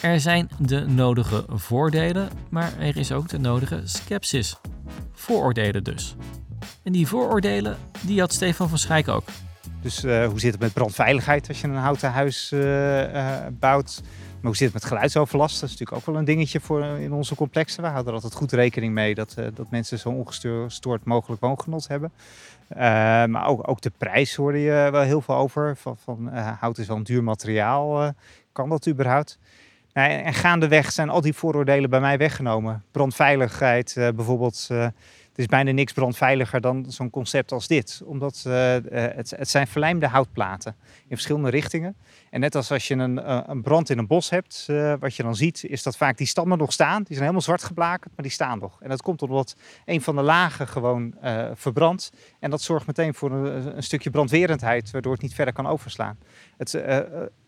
Er 0.02 0.20
zijn 0.20 0.50
de 0.60 0.86
nodige 0.88 1.46
voordelen, 1.48 2.30
maar 2.50 2.80
er 2.80 2.98
is 2.98 3.12
ook 3.12 3.30
de 3.30 3.40
nodige 3.40 3.82
scepsis. 3.84 4.60
Vooroordelen 5.12 5.84
dus. 5.84 6.16
En 6.84 6.92
die 6.92 7.08
vooroordelen, 7.08 7.78
die 8.02 8.20
had 8.20 8.34
Stefan 8.34 8.70
van 8.70 8.78
Schijk 8.78 9.08
ook. 9.08 9.24
Dus 9.82 10.04
uh, 10.04 10.26
hoe 10.28 10.40
zit 10.40 10.52
het 10.52 10.62
met 10.62 10.74
brandveiligheid 10.74 11.48
als 11.48 11.62
je 11.62 11.68
een 11.68 11.76
houten 11.76 12.12
huis 12.12 12.52
uh, 12.52 13.14
uh, 13.14 13.38
bouwt? 13.52 14.02
Maar 14.04 14.52
hoe 14.52 14.56
zit 14.56 14.74
het 14.74 14.74
met 14.74 14.86
geluidsoverlast? 14.86 15.54
Dat 15.60 15.70
is 15.70 15.80
natuurlijk 15.80 15.98
ook 15.98 16.06
wel 16.06 16.16
een 16.16 16.26
dingetje 16.26 16.60
voor 16.60 16.84
in 16.84 17.14
onze 17.14 17.36
complexen. 17.36 17.82
We 17.82 17.88
houden 17.90 18.08
er 18.08 18.14
altijd 18.14 18.34
goed 18.34 18.52
rekening 18.52 18.94
mee 18.94 19.16
dat, 19.16 19.36
dat 19.54 19.72
mensen 19.72 20.00
zo 20.00 20.10
ongestoord 20.10 21.06
mogelijk 21.06 21.42
woongenot 21.42 21.88
hebben. 21.88 22.12
maar 23.32 23.48
ook, 23.48 23.68
ook 23.70 23.82
de 23.82 23.92
prijs 23.98 24.36
hoorde 24.36 24.60
je 24.60 24.88
wel 24.92 25.02
heel 25.02 25.22
veel 25.22 25.36
over. 25.36 25.78
Van, 25.78 25.98
van 25.98 26.38
hout 26.38 26.78
is 26.78 26.88
wel 26.88 26.98
een 26.98 27.04
duur 27.04 27.24
materiaal. 27.24 28.14
Kan 28.54 28.70
dat 28.70 28.88
überhaupt? 28.88 29.40
Nou, 29.94 30.12
en 30.12 30.34
gaandeweg 30.34 30.92
zijn 30.92 31.10
al 31.10 31.22
die 31.22 31.34
vooroordelen 31.34 31.90
bij 31.90 32.00
mij 32.00 32.18
weggenomen. 32.18 32.84
Brandveiligheid, 32.92 33.96
uh, 33.98 34.10
bijvoorbeeld, 34.10 34.68
uh, 34.72 34.84
Het 35.34 35.42
is 35.42 35.46
bijna 35.46 35.72
niks 35.72 35.94
brandveiliger 35.94 36.62
dan 36.62 36.86
zo'n 36.88 37.10
concept 37.10 37.52
als 37.52 37.68
dit. 37.68 38.02
Omdat 38.06 38.44
uh, 38.48 38.54
het, 38.90 39.34
het 39.38 39.50
zijn 39.50 39.68
verlijmde 39.68 40.08
houtplaten 40.08 40.76
in 41.02 41.16
verschillende 41.16 41.50
richtingen. 41.50 41.96
En 42.34 42.40
net 42.40 42.56
als 42.56 42.72
als 42.72 42.88
je 42.88 42.96
een, 42.96 43.50
een 43.52 43.62
brand 43.62 43.90
in 43.90 43.98
een 43.98 44.08
bos 44.08 44.30
hebt, 44.30 44.68
uh, 44.70 44.94
wat 45.00 45.16
je 45.16 45.24
dan 45.24 45.36
ziet, 45.36 45.64
is 45.64 45.84
dat 45.84 45.98
vaak 45.98 46.18
die 46.18 46.28
stammen 46.28 46.58
nog 46.58 46.74
staan. 46.74 46.98
Die 46.98 47.06
zijn 47.08 47.20
helemaal 47.20 47.42
zwart 47.42 47.64
geblakerd, 47.64 48.12
maar 48.16 48.24
die 48.24 48.34
staan 48.34 48.60
nog. 48.60 48.82
En 48.82 48.90
dat 48.90 49.02
komt 49.02 49.22
omdat 49.22 49.56
een 49.86 50.02
van 50.02 50.16
de 50.16 50.22
lagen 50.22 50.68
gewoon 50.68 51.16
uh, 51.24 51.50
verbrandt. 51.54 52.12
En 52.40 52.50
dat 52.50 52.62
zorgt 52.62 52.88
meteen 52.88 53.14
voor 53.14 53.32
een, 53.32 53.76
een, 53.76 53.84
stukje 53.84 54.10
brandwerendheid, 54.10 54.92
waardoor 54.92 55.12
het 55.12 55.22
niet 55.22 55.34
verder 55.34 55.54
kan 55.54 55.68
overslaan. 55.68 56.18
Het, 56.58 56.72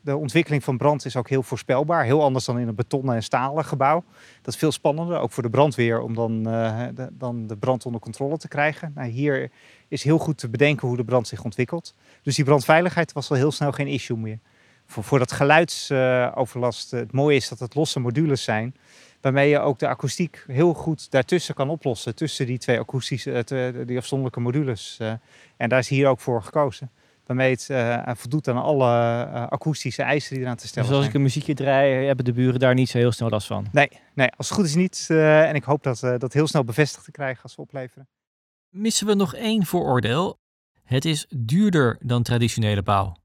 de 0.01 0.17
ontwikkeling 0.17 0.63
van 0.63 0.77
brand 0.77 1.05
is 1.05 1.15
ook 1.15 1.29
heel 1.29 1.43
voorspelbaar. 1.43 2.03
Heel 2.03 2.23
anders 2.23 2.45
dan 2.45 2.59
in 2.59 2.67
een 2.67 2.75
betonnen 2.75 3.15
en 3.15 3.23
stalen 3.23 3.65
gebouw. 3.65 4.03
Dat 4.41 4.53
is 4.53 4.59
veel 4.59 4.71
spannender, 4.71 5.19
ook 5.19 5.31
voor 5.31 5.43
de 5.43 5.49
brandweer, 5.49 6.01
om 6.01 6.15
dan, 6.15 6.43
de, 6.43 7.09
dan 7.11 7.47
de 7.47 7.57
brand 7.57 7.85
onder 7.85 8.01
controle 8.01 8.37
te 8.37 8.47
krijgen. 8.47 8.91
Nou, 8.95 9.09
hier 9.09 9.51
is 9.87 10.03
heel 10.03 10.17
goed 10.17 10.37
te 10.37 10.49
bedenken 10.49 10.87
hoe 10.87 10.97
de 10.97 11.05
brand 11.05 11.27
zich 11.27 11.43
ontwikkelt. 11.43 11.95
Dus 12.21 12.35
die 12.35 12.45
brandveiligheid 12.45 13.13
was 13.13 13.29
al 13.29 13.37
heel 13.37 13.51
snel 13.51 13.71
geen 13.71 13.87
issue 13.87 14.17
meer. 14.17 14.39
Voor, 14.85 15.03
voor 15.03 15.19
dat 15.19 15.31
geluidsoverlast, 15.31 16.93
uh, 16.93 16.99
het 16.99 17.11
mooie 17.11 17.35
is 17.35 17.49
dat 17.49 17.59
het 17.59 17.75
losse 17.75 17.99
modules 17.99 18.43
zijn, 18.43 18.75
waarmee 19.21 19.49
je 19.49 19.59
ook 19.59 19.79
de 19.79 19.87
akoestiek 19.87 20.43
heel 20.47 20.73
goed 20.73 21.11
daartussen 21.11 21.55
kan 21.55 21.69
oplossen, 21.69 22.15
tussen 22.15 22.45
die 22.45 22.57
twee 22.57 22.79
akoestische, 22.79 23.45
uh, 23.51 23.87
die 23.87 23.97
afzonderlijke 23.97 24.39
modules. 24.39 24.97
Uh, 25.01 25.13
en 25.57 25.69
daar 25.69 25.79
is 25.79 25.87
hier 25.87 26.07
ook 26.07 26.19
voor 26.19 26.43
gekozen. 26.43 26.91
Waarmee 27.25 27.51
het 27.51 27.67
uh, 27.71 28.01
voldoet 28.15 28.47
aan 28.47 28.61
alle 28.61 29.25
uh, 29.25 29.47
akoestische 29.47 30.03
eisen 30.03 30.33
die 30.33 30.43
eraan 30.43 30.55
te 30.55 30.67
stellen 30.67 30.89
Dus 30.89 30.97
als 30.97 31.05
zijn. 31.05 31.09
ik 31.09 31.15
een 31.15 31.25
muziekje 31.25 31.53
draai, 31.53 32.05
hebben 32.05 32.25
de 32.25 32.33
buren 32.33 32.59
daar 32.59 32.73
niet 32.73 32.89
zo 32.89 32.97
heel 32.97 33.11
snel 33.11 33.29
last 33.29 33.47
van? 33.47 33.67
Nee, 33.71 33.89
nee 34.13 34.29
als 34.37 34.49
het 34.49 34.57
goed 34.57 34.65
is 34.65 34.75
niet. 34.75 35.07
Uh, 35.11 35.47
en 35.49 35.55
ik 35.55 35.63
hoop 35.63 35.83
dat 35.83 35.99
dat 35.99 36.33
heel 36.33 36.47
snel 36.47 36.63
bevestigd 36.63 37.05
te 37.05 37.11
krijgen 37.11 37.43
als 37.43 37.55
we 37.55 37.61
opleveren. 37.61 38.07
Missen 38.69 39.07
we 39.07 39.13
nog 39.13 39.35
één 39.35 39.65
vooroordeel? 39.65 40.39
Het 40.83 41.05
is 41.05 41.25
duurder 41.29 41.97
dan 41.99 42.23
traditionele 42.23 42.83
bouw. 42.83 43.15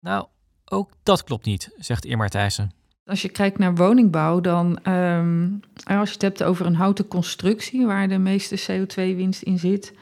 Nou, 0.00 0.26
ook 0.74 0.90
dat 1.02 1.24
klopt 1.24 1.44
niet, 1.44 1.70
zegt 1.78 2.04
Irma 2.04 2.28
Thijssen. 2.28 2.72
Als 3.06 3.22
je 3.22 3.28
kijkt 3.28 3.58
naar 3.58 3.74
woningbouw, 3.74 4.40
dan 4.40 4.78
um, 4.88 5.60
als 5.84 6.08
je 6.08 6.14
het 6.14 6.22
hebt 6.22 6.42
over 6.42 6.66
een 6.66 6.74
houten 6.74 7.08
constructie 7.08 7.86
waar 7.86 8.08
de 8.08 8.18
meeste 8.18 8.60
CO2-winst 8.60 9.42
in 9.42 9.58
zit, 9.58 9.92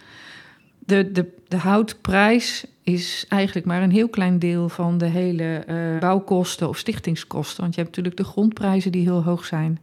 de, 0.78 1.12
de, 1.12 1.34
de 1.48 1.56
houtprijs 1.56 2.64
is 2.82 3.24
eigenlijk 3.28 3.66
maar 3.66 3.82
een 3.82 3.90
heel 3.90 4.08
klein 4.08 4.38
deel 4.38 4.68
van 4.68 4.98
de 4.98 5.06
hele 5.06 5.64
uh, 5.68 5.98
bouwkosten 5.98 6.68
of 6.68 6.78
stichtingskosten. 6.78 7.60
Want 7.62 7.74
je 7.74 7.80
hebt 7.80 7.96
natuurlijk 7.96 8.24
de 8.24 8.30
grondprijzen 8.30 8.92
die 8.92 9.02
heel 9.02 9.22
hoog 9.22 9.44
zijn. 9.44 9.80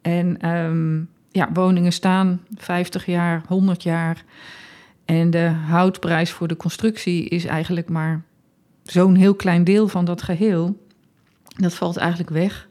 En 0.00 0.48
um, 0.48 1.08
ja, 1.30 1.48
woningen 1.52 1.92
staan 1.92 2.40
50 2.54 3.06
jaar, 3.06 3.42
100 3.46 3.82
jaar. 3.82 4.24
En 5.04 5.30
de 5.30 5.46
houtprijs 5.66 6.30
voor 6.30 6.48
de 6.48 6.56
constructie 6.56 7.28
is 7.28 7.44
eigenlijk 7.44 7.88
maar 7.88 8.22
zo'n 8.82 9.14
heel 9.14 9.34
klein 9.34 9.64
deel 9.64 9.88
van 9.88 10.04
dat 10.04 10.22
geheel. 10.22 10.86
Dat 11.56 11.74
valt 11.74 11.96
eigenlijk 11.96 12.30
weg. 12.30 12.68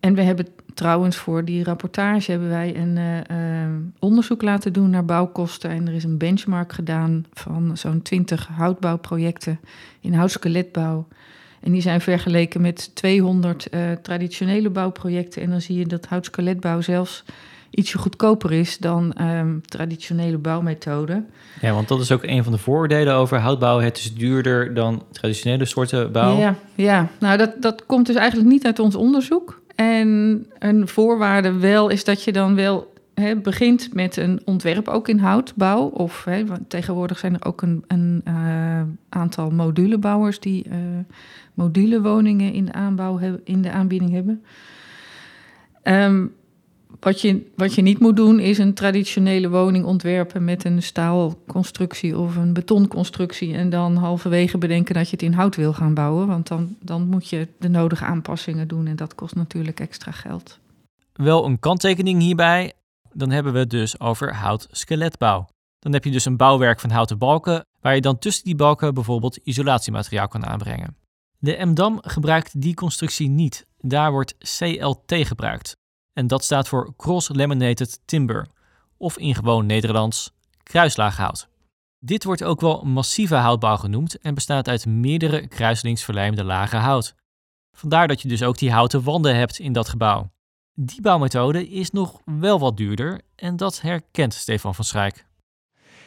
En 0.00 0.14
we 0.14 0.22
hebben 0.22 0.46
trouwens 0.74 1.16
voor 1.16 1.44
die 1.44 1.64
rapportage 1.64 2.30
hebben 2.30 2.48
wij 2.48 2.76
een 2.76 2.96
uh, 2.96 3.16
uh, 3.16 3.76
onderzoek 3.98 4.42
laten 4.42 4.72
doen 4.72 4.90
naar 4.90 5.04
bouwkosten. 5.04 5.70
En 5.70 5.88
er 5.88 5.94
is 5.94 6.04
een 6.04 6.18
benchmark 6.18 6.72
gedaan 6.72 7.24
van 7.32 7.76
zo'n 7.76 8.02
20 8.02 8.46
houtbouwprojecten 8.46 9.60
in 10.00 10.14
houtskeletbouw. 10.14 11.06
En 11.60 11.72
die 11.72 11.80
zijn 11.80 12.00
vergeleken 12.00 12.60
met 12.60 12.94
200 12.94 13.66
uh, 13.70 13.92
traditionele 14.02 14.70
bouwprojecten. 14.70 15.42
En 15.42 15.50
dan 15.50 15.60
zie 15.60 15.78
je 15.78 15.86
dat 15.86 16.06
houtskeletbouw 16.06 16.80
zelfs 16.80 17.24
ietsje 17.76 17.98
goedkoper 17.98 18.52
is 18.52 18.78
dan 18.78 19.14
um, 19.20 19.62
traditionele 19.66 20.38
bouwmethoden. 20.38 21.26
Ja, 21.60 21.72
want 21.72 21.88
dat 21.88 22.00
is 22.00 22.12
ook 22.12 22.22
een 22.22 22.44
van 22.44 22.52
de 22.52 22.58
voordelen 22.58 23.14
over 23.14 23.38
houtbouw. 23.38 23.78
Het 23.78 23.96
is 23.96 24.14
duurder 24.14 24.74
dan 24.74 25.02
traditionele 25.12 25.64
soorten 25.64 26.12
bouw. 26.12 26.38
Ja, 26.38 26.54
ja. 26.74 27.08
nou 27.18 27.36
dat, 27.36 27.62
dat 27.62 27.86
komt 27.86 28.06
dus 28.06 28.16
eigenlijk 28.16 28.48
niet 28.48 28.64
uit 28.64 28.78
ons 28.78 28.94
onderzoek. 28.94 29.60
En 29.74 30.46
een 30.58 30.88
voorwaarde 30.88 31.52
wel 31.52 31.88
is 31.88 32.04
dat 32.04 32.22
je 32.22 32.32
dan 32.32 32.54
wel 32.54 32.94
begint 33.42 33.94
met 33.94 34.16
een 34.16 34.40
ontwerp 34.44 34.88
ook 34.88 35.08
in 35.08 35.18
houtbouw. 35.18 35.86
Of 35.86 36.28
tegenwoordig 36.68 37.18
zijn 37.18 37.34
er 37.34 37.44
ook 37.44 37.62
een, 37.62 37.84
een 37.86 38.22
uh, 38.28 38.80
aantal 39.08 39.50
modulebouwers 39.50 40.40
die 40.40 40.68
uh, 40.68 40.74
modulewoningen 41.54 42.52
in 42.52 42.64
de 42.64 42.72
aanbouw 42.72 43.18
hebben, 43.18 43.40
in 43.44 43.62
de 43.62 43.70
aanbieding 43.70 44.12
hebben. 44.12 44.44
Um, 45.82 46.34
wat 47.00 47.20
je, 47.20 47.50
wat 47.56 47.74
je 47.74 47.82
niet 47.82 47.98
moet 47.98 48.16
doen 48.16 48.40
is 48.40 48.58
een 48.58 48.74
traditionele 48.74 49.50
woning 49.50 49.84
ontwerpen 49.84 50.44
met 50.44 50.64
een 50.64 50.82
staalconstructie 50.82 52.18
of 52.18 52.36
een 52.36 52.52
betonconstructie. 52.52 53.54
En 53.54 53.70
dan 53.70 53.96
halverwege 53.96 54.58
bedenken 54.58 54.94
dat 54.94 55.04
je 55.04 55.10
het 55.10 55.22
in 55.22 55.32
hout 55.32 55.56
wil 55.56 55.72
gaan 55.72 55.94
bouwen. 55.94 56.26
Want 56.26 56.48
dan, 56.48 56.76
dan 56.80 57.08
moet 57.08 57.28
je 57.28 57.48
de 57.58 57.68
nodige 57.68 58.04
aanpassingen 58.04 58.68
doen 58.68 58.86
en 58.86 58.96
dat 58.96 59.14
kost 59.14 59.34
natuurlijk 59.34 59.80
extra 59.80 60.12
geld. 60.12 60.58
Wel 61.12 61.44
een 61.44 61.58
kanttekening 61.58 62.20
hierbij. 62.20 62.72
Dan 63.12 63.30
hebben 63.30 63.52
we 63.52 63.58
het 63.58 63.70
dus 63.70 64.00
over 64.00 64.34
hout-skeletbouw. 64.34 65.48
Dan 65.78 65.92
heb 65.92 66.04
je 66.04 66.10
dus 66.10 66.24
een 66.24 66.36
bouwwerk 66.36 66.80
van 66.80 66.90
houten 66.90 67.18
balken, 67.18 67.66
waar 67.80 67.94
je 67.94 68.00
dan 68.00 68.18
tussen 68.18 68.44
die 68.44 68.56
balken 68.56 68.94
bijvoorbeeld 68.94 69.36
isolatiemateriaal 69.36 70.28
kan 70.28 70.46
aanbrengen. 70.46 70.96
De 71.38 71.58
MDAM 71.64 71.98
gebruikt 72.02 72.60
die 72.60 72.74
constructie 72.74 73.28
niet. 73.28 73.66
Daar 73.78 74.10
wordt 74.10 74.34
CLT 74.58 75.14
gebruikt. 75.26 75.76
En 76.16 76.26
dat 76.26 76.44
staat 76.44 76.68
voor 76.68 76.94
Cross 76.96 77.28
Laminated 77.32 78.00
Timber, 78.04 78.46
of 78.96 79.18
in 79.18 79.34
gewoon 79.34 79.66
Nederlands 79.66 80.32
kruislaaghout. 80.62 81.48
Dit 81.98 82.24
wordt 82.24 82.44
ook 82.44 82.60
wel 82.60 82.82
massieve 82.84 83.34
houtbouw 83.34 83.76
genoemd 83.76 84.18
en 84.18 84.34
bestaat 84.34 84.68
uit 84.68 84.86
meerdere 84.86 85.46
kruislingsverlijmde 85.46 86.44
lagen 86.44 86.80
hout. 86.80 87.14
Vandaar 87.72 88.08
dat 88.08 88.22
je 88.22 88.28
dus 88.28 88.42
ook 88.42 88.58
die 88.58 88.70
houten 88.70 89.02
wanden 89.02 89.36
hebt 89.36 89.58
in 89.58 89.72
dat 89.72 89.88
gebouw. 89.88 90.30
Die 90.74 91.00
bouwmethode 91.00 91.68
is 91.68 91.90
nog 91.90 92.20
wel 92.24 92.58
wat 92.58 92.76
duurder 92.76 93.20
en 93.34 93.56
dat 93.56 93.80
herkent 93.80 94.34
Stefan 94.34 94.74
van 94.74 94.84
Schaik. 94.84 95.26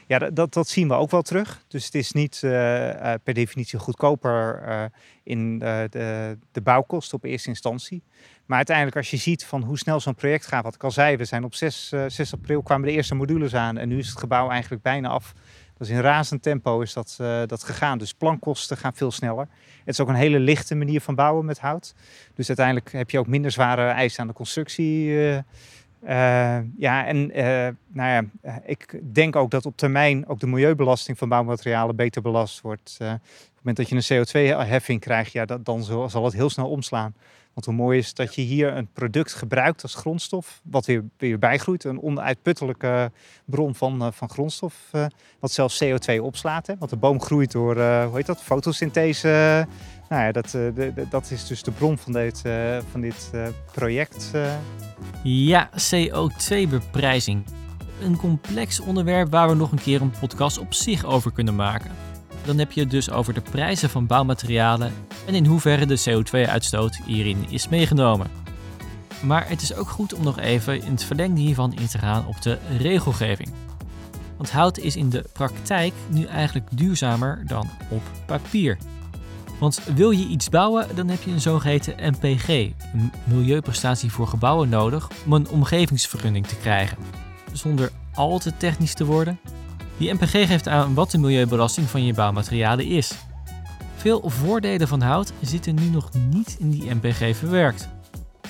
Ja, 0.07 0.19
dat, 0.19 0.53
dat 0.53 0.67
zien 0.67 0.87
we 0.87 0.93
ook 0.93 1.11
wel 1.11 1.21
terug. 1.21 1.63
Dus 1.67 1.85
het 1.85 1.95
is 1.95 2.11
niet 2.11 2.41
uh, 2.45 2.51
uh, 2.51 3.13
per 3.23 3.33
definitie 3.33 3.79
goedkoper 3.79 4.63
uh, 4.67 4.83
in 5.23 5.59
de, 5.59 6.37
de 6.51 6.61
bouwkosten 6.61 7.17
op 7.17 7.23
eerste 7.23 7.49
instantie. 7.49 8.03
Maar 8.49 8.57
uiteindelijk 8.57 8.97
als 8.97 9.11
je 9.11 9.17
ziet 9.17 9.45
van 9.45 9.63
hoe 9.63 9.77
snel 9.77 9.99
zo'n 9.99 10.15
project 10.15 10.45
gaat, 10.45 10.63
wat 10.63 10.75
ik 10.75 10.83
al 10.83 10.91
zei, 10.91 11.17
we 11.17 11.25
zijn 11.25 11.43
op 11.43 11.53
6, 11.53 11.93
6 12.07 12.33
april 12.33 12.61
kwamen 12.61 12.87
de 12.87 12.93
eerste 12.93 13.15
modules 13.15 13.55
aan 13.55 13.77
en 13.77 13.87
nu 13.87 13.97
is 13.97 14.09
het 14.09 14.19
gebouw 14.19 14.49
eigenlijk 14.49 14.81
bijna 14.81 15.09
af. 15.09 15.33
Dus 15.77 15.89
in 15.89 15.99
razend 15.99 16.41
tempo 16.41 16.81
is 16.81 16.93
dat, 16.93 17.15
dat 17.45 17.63
gegaan. 17.63 17.97
Dus 17.97 18.13
plankosten 18.13 18.77
gaan 18.77 18.95
veel 18.95 19.11
sneller. 19.11 19.47
Het 19.79 19.87
is 19.87 19.99
ook 19.99 20.07
een 20.07 20.15
hele 20.15 20.39
lichte 20.39 20.75
manier 20.75 21.01
van 21.01 21.15
bouwen 21.15 21.45
met 21.45 21.59
hout. 21.59 21.95
Dus 22.33 22.47
uiteindelijk 22.47 22.91
heb 22.91 23.09
je 23.09 23.19
ook 23.19 23.27
minder 23.27 23.51
zware 23.51 23.87
eisen 23.87 24.21
aan 24.21 24.27
de 24.27 24.33
constructie. 24.33 25.07
Uh, 26.03 26.57
ja, 26.77 27.05
en 27.05 27.27
nou 27.87 28.09
ja, 28.09 28.23
ik 28.65 28.99
denk 29.13 29.35
ook 29.35 29.51
dat 29.51 29.65
op 29.65 29.77
termijn 29.77 30.27
ook 30.27 30.39
de 30.39 30.47
milieubelasting 30.47 31.17
van 31.17 31.29
bouwmaterialen 31.29 31.95
beter 31.95 32.21
belast 32.21 32.61
wordt. 32.61 32.97
Op 33.59 33.65
het 33.65 33.77
moment 33.77 34.03
dat 34.03 34.09
je 34.09 34.17
een 34.41 34.57
CO2-heffing 34.65 34.99
krijgt, 34.99 35.31
ja, 35.31 35.45
dat, 35.45 35.65
dan 35.65 35.83
zal, 36.09 36.23
het 36.23 36.33
heel 36.33 36.49
snel 36.49 36.69
omslaan. 36.69 37.13
Want 37.53 37.65
hoe 37.65 37.73
mooi 37.73 37.97
is 37.97 38.13
dat 38.13 38.35
je 38.35 38.41
hier 38.41 38.75
een 38.75 38.87
product 38.93 39.33
gebruikt 39.33 39.83
als 39.83 39.95
grondstof, 39.95 40.61
wat 40.63 40.85
weer, 41.17 41.39
bijgroeit. 41.39 41.83
Een 41.83 42.01
onuitputtelijke 42.01 43.11
bron 43.45 43.75
van, 43.75 44.13
van 44.13 44.29
grondstof, 44.29 44.75
wat 45.39 45.51
zelfs 45.51 45.83
CO2 45.83 46.21
opslaat. 46.21 46.67
Hè? 46.67 46.73
Want 46.77 46.91
de 46.91 46.97
boom 46.97 47.21
groeit 47.21 47.51
door, 47.51 47.75
hoe 47.75 48.15
heet 48.15 48.25
dat, 48.25 48.41
fotosynthese. 48.41 49.67
Nou 50.09 50.23
ja, 50.23 50.31
dat, 50.31 50.57
dat 51.09 51.31
is 51.31 51.47
dus 51.47 51.63
de 51.63 51.71
bron 51.71 51.97
van 51.97 52.13
dit, 52.13 52.41
van 52.91 53.01
dit 53.01 53.31
project. 53.71 54.31
Ja, 55.23 55.69
CO2-beprijzing. 55.69 57.43
Een 58.01 58.17
complex 58.17 58.79
onderwerp 58.79 59.31
waar 59.31 59.49
we 59.49 59.55
nog 59.55 59.71
een 59.71 59.81
keer 59.81 60.01
een 60.01 60.13
podcast 60.19 60.57
op 60.57 60.73
zich 60.73 61.05
over 61.05 61.31
kunnen 61.31 61.55
maken. 61.55 62.08
Dan 62.49 62.57
heb 62.57 62.71
je 62.71 62.81
het 62.81 62.91
dus 62.91 63.11
over 63.11 63.33
de 63.33 63.41
prijzen 63.41 63.89
van 63.89 64.07
bouwmaterialen 64.07 64.93
en 65.27 65.35
in 65.35 65.45
hoeverre 65.45 65.85
de 65.85 65.99
CO2-uitstoot 66.09 66.99
hierin 67.05 67.45
is 67.49 67.67
meegenomen. 67.67 68.27
Maar 69.21 69.49
het 69.49 69.61
is 69.61 69.73
ook 69.73 69.89
goed 69.89 70.13
om 70.13 70.23
nog 70.23 70.39
even 70.39 70.81
in 70.83 70.91
het 70.91 71.03
verlengde 71.03 71.41
hiervan 71.41 71.73
in 71.73 71.87
te 71.87 71.97
gaan 71.97 72.27
op 72.27 72.41
de 72.41 72.57
regelgeving. 72.77 73.49
Want 74.37 74.51
hout 74.51 74.77
is 74.77 74.95
in 74.95 75.09
de 75.09 75.25
praktijk 75.33 75.93
nu 76.07 76.25
eigenlijk 76.25 76.67
duurzamer 76.71 77.43
dan 77.47 77.69
op 77.89 78.01
papier. 78.25 78.77
Want 79.59 79.81
wil 79.95 80.11
je 80.11 80.27
iets 80.27 80.49
bouwen, 80.49 80.95
dan 80.95 81.07
heb 81.07 81.21
je 81.21 81.31
een 81.31 81.41
zogeheten 81.41 82.13
MPG, 82.13 82.47
een 82.47 83.11
milieuprestatie 83.23 84.11
voor 84.11 84.27
gebouwen 84.27 84.69
nodig, 84.69 85.09
om 85.25 85.33
een 85.33 85.49
omgevingsvergunning 85.49 86.47
te 86.47 86.55
krijgen. 86.55 86.97
Zonder 87.53 87.91
al 88.13 88.39
te 88.39 88.57
technisch 88.57 88.93
te 88.93 89.05
worden. 89.05 89.39
Die 89.99 90.13
MPG 90.13 90.31
geeft 90.47 90.67
aan 90.67 90.93
wat 90.93 91.11
de 91.11 91.17
milieubelasting 91.17 91.89
van 91.89 92.05
je 92.05 92.13
bouwmaterialen 92.13 92.85
is. 92.85 93.11
Veel 93.95 94.29
voordelen 94.29 94.87
van 94.87 95.01
hout 95.01 95.33
zitten 95.41 95.75
nu 95.75 95.89
nog 95.89 96.09
niet 96.29 96.55
in 96.59 96.69
die 96.69 96.95
MPG 96.95 97.35
verwerkt. 97.37 97.89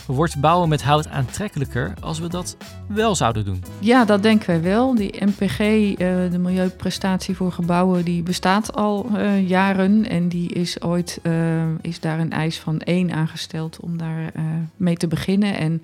Wordt 0.06 0.42
bouwen 0.42 0.70
met 0.70 0.84
hout 0.84 1.08
aantrekkelijker 1.08 1.94
als 2.02 2.20
we 2.20 2.28
dat 2.28 2.58
wel 2.88 3.16
zouden 3.16 3.46
doen? 3.46 3.64
Ja, 3.80 4.06
dat 4.06 4.24
denken 4.24 4.48
wij 4.48 4.62
wel. 4.62 4.96
Die 4.96 5.26
MPG, 5.26 5.60
uh, 5.60 5.98
de 6.32 6.40
Milieuprestatie 6.40 7.36
voor 7.36 7.52
Gebouwen, 7.52 8.06
die 8.06 8.24
bestaat 8.24 8.74
al 8.76 9.10
uh, 9.16 9.50
jaren. 9.50 10.10
En 10.10 10.28
die 10.28 10.54
is 10.54 10.82
ooit 10.82 11.20
uh, 11.24 11.34
is 11.82 12.00
daar 12.00 12.20
een 12.20 12.32
eis 12.32 12.60
van 12.60 12.80
één 12.80 13.12
aangesteld 13.12 13.80
om 13.80 13.98
daar 13.98 14.32
mee 14.78 14.98
te 14.98 15.08
beginnen. 15.08 15.58
En 15.58 15.84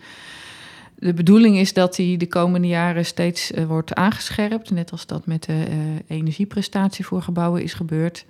de 0.95 1.13
bedoeling 1.13 1.57
is 1.57 1.73
dat 1.73 1.95
die 1.95 2.17
de 2.17 2.27
komende 2.27 2.67
jaren 2.67 3.05
steeds 3.05 3.51
wordt 3.67 3.93
aangescherpt. 3.93 4.71
Net 4.71 4.91
als 4.91 5.05
dat 5.05 5.25
met 5.25 5.43
de 5.43 5.63
energieprestatie 6.07 7.05
voor 7.05 7.21
gebouwen 7.21 7.63
is 7.63 7.73
gebeurd. 7.73 8.25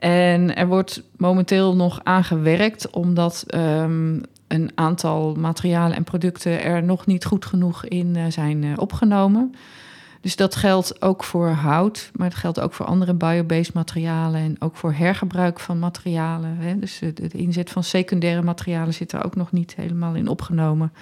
En 0.00 0.56
er 0.56 0.66
wordt 0.66 1.02
momenteel 1.16 1.76
nog 1.76 2.00
aan 2.02 2.24
gewerkt 2.24 2.90
omdat 2.90 3.44
um, 3.54 4.20
een 4.48 4.70
aantal 4.74 5.34
materialen 5.34 5.96
en 5.96 6.04
producten 6.04 6.62
er 6.62 6.82
nog 6.82 7.06
niet 7.06 7.24
goed 7.24 7.44
genoeg 7.44 7.84
in 7.84 8.14
uh, 8.16 8.24
zijn 8.28 8.78
opgenomen. 8.78 9.54
Dus 10.20 10.36
dat 10.36 10.56
geldt 10.56 11.02
ook 11.02 11.24
voor 11.24 11.48
hout, 11.48 12.10
maar 12.14 12.26
het 12.28 12.36
geldt 12.36 12.60
ook 12.60 12.72
voor 12.72 12.86
andere 12.86 13.14
biobased 13.14 13.74
materialen 13.74 14.40
en 14.40 14.56
ook 14.58 14.76
voor 14.76 14.92
hergebruik 14.92 15.60
van 15.60 15.78
materialen. 15.78 16.56
Hè. 16.56 16.78
Dus 16.78 16.98
de, 16.98 17.12
de, 17.12 17.28
inzet 17.38 17.70
van 17.70 17.84
secundaire 17.84 18.42
materialen 18.42 18.94
zit 18.94 19.12
er 19.12 19.24
ook 19.24 19.36
nog 19.36 19.52
niet 19.52 19.74
helemaal 19.76 20.14
in 20.14 20.28
opgenomen. 20.28 20.92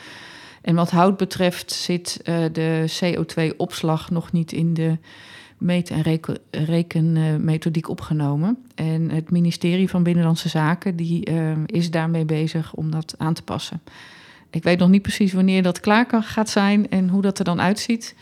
En 0.69 0.75
wat 0.75 0.91
hout 0.91 1.17
betreft 1.17 1.73
zit 1.73 2.21
uh, 2.25 2.37
de 2.53 2.85
CO2-opslag 3.01 4.11
nog 4.11 4.33
niet 4.33 4.53
in 4.53 4.75
de 4.75 4.99
meet- 5.59 5.91
en 5.91 6.03
rekenmethodiek 6.51 7.85
reken, 7.85 7.91
opgenomen. 7.91 8.59
En 8.75 9.11
het 9.11 9.31
ministerie 9.31 9.89
van 9.89 10.03
Binnenlandse 10.03 10.49
Zaken 10.49 10.97
die, 10.97 11.31
uh, 11.31 11.53
is 11.67 11.91
daarmee 11.91 12.25
bezig 12.25 12.75
om 12.75 12.91
dat 12.91 13.15
aan 13.19 13.35
te 13.35 13.43
passen. 13.43 13.83
Ik 14.51 14.63
weet 14.63 14.79
nog 14.79 14.89
niet 14.89 15.03
precies 15.03 15.33
wanneer 15.33 15.63
dat 15.63 15.81
klaar 15.81 16.07
kan, 16.07 16.23
gaat 16.23 16.49
zijn 16.49 16.91
en 16.91 17.09
hoe 17.09 17.23
dat 17.23 17.39
er 17.39 17.45
dan 17.45 17.61
uitziet. 17.61 18.17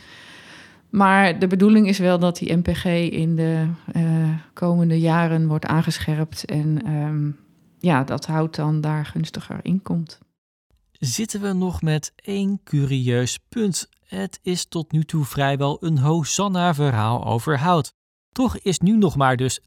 Maar 0.91 1.38
de 1.38 1.47
bedoeling 1.47 1.88
is 1.88 1.99
wel 1.99 2.19
dat 2.19 2.38
die 2.38 2.57
MPG 2.57 2.85
in 3.11 3.37
de 3.37 3.67
uh, 3.97 4.29
komende 4.53 5.00
jaren 5.00 5.47
wordt 5.47 5.67
aangescherpt. 5.67 6.45
En 6.45 6.93
um, 6.93 7.37
ja, 7.79 8.05
dat 8.05 8.26
hout 8.26 8.55
dan 8.55 8.81
daar 8.81 9.07
gunstiger 9.07 9.59
in 9.62 9.83
komt. 9.83 10.19
Zitten 10.99 11.41
we 11.41 11.53
nog 11.53 11.83
met 11.83 12.12
één 12.17 12.61
curieus 12.65 13.38
punt 13.49 13.88
het 14.07 14.38
is 14.43 14.67
tot 14.67 14.93
nu 14.93 15.05
toe 15.05 15.25
vrijwel 15.25 15.76
een 15.81 15.99
Hosanna-verhaal 15.99 17.25
over 17.25 17.59
hout. 17.59 17.93
Toch 18.33 18.59
is 18.59 18.79
nu 18.79 18.97
nog 18.97 19.17
maar 19.17 19.37
dus 19.37 19.61
2% 19.61 19.65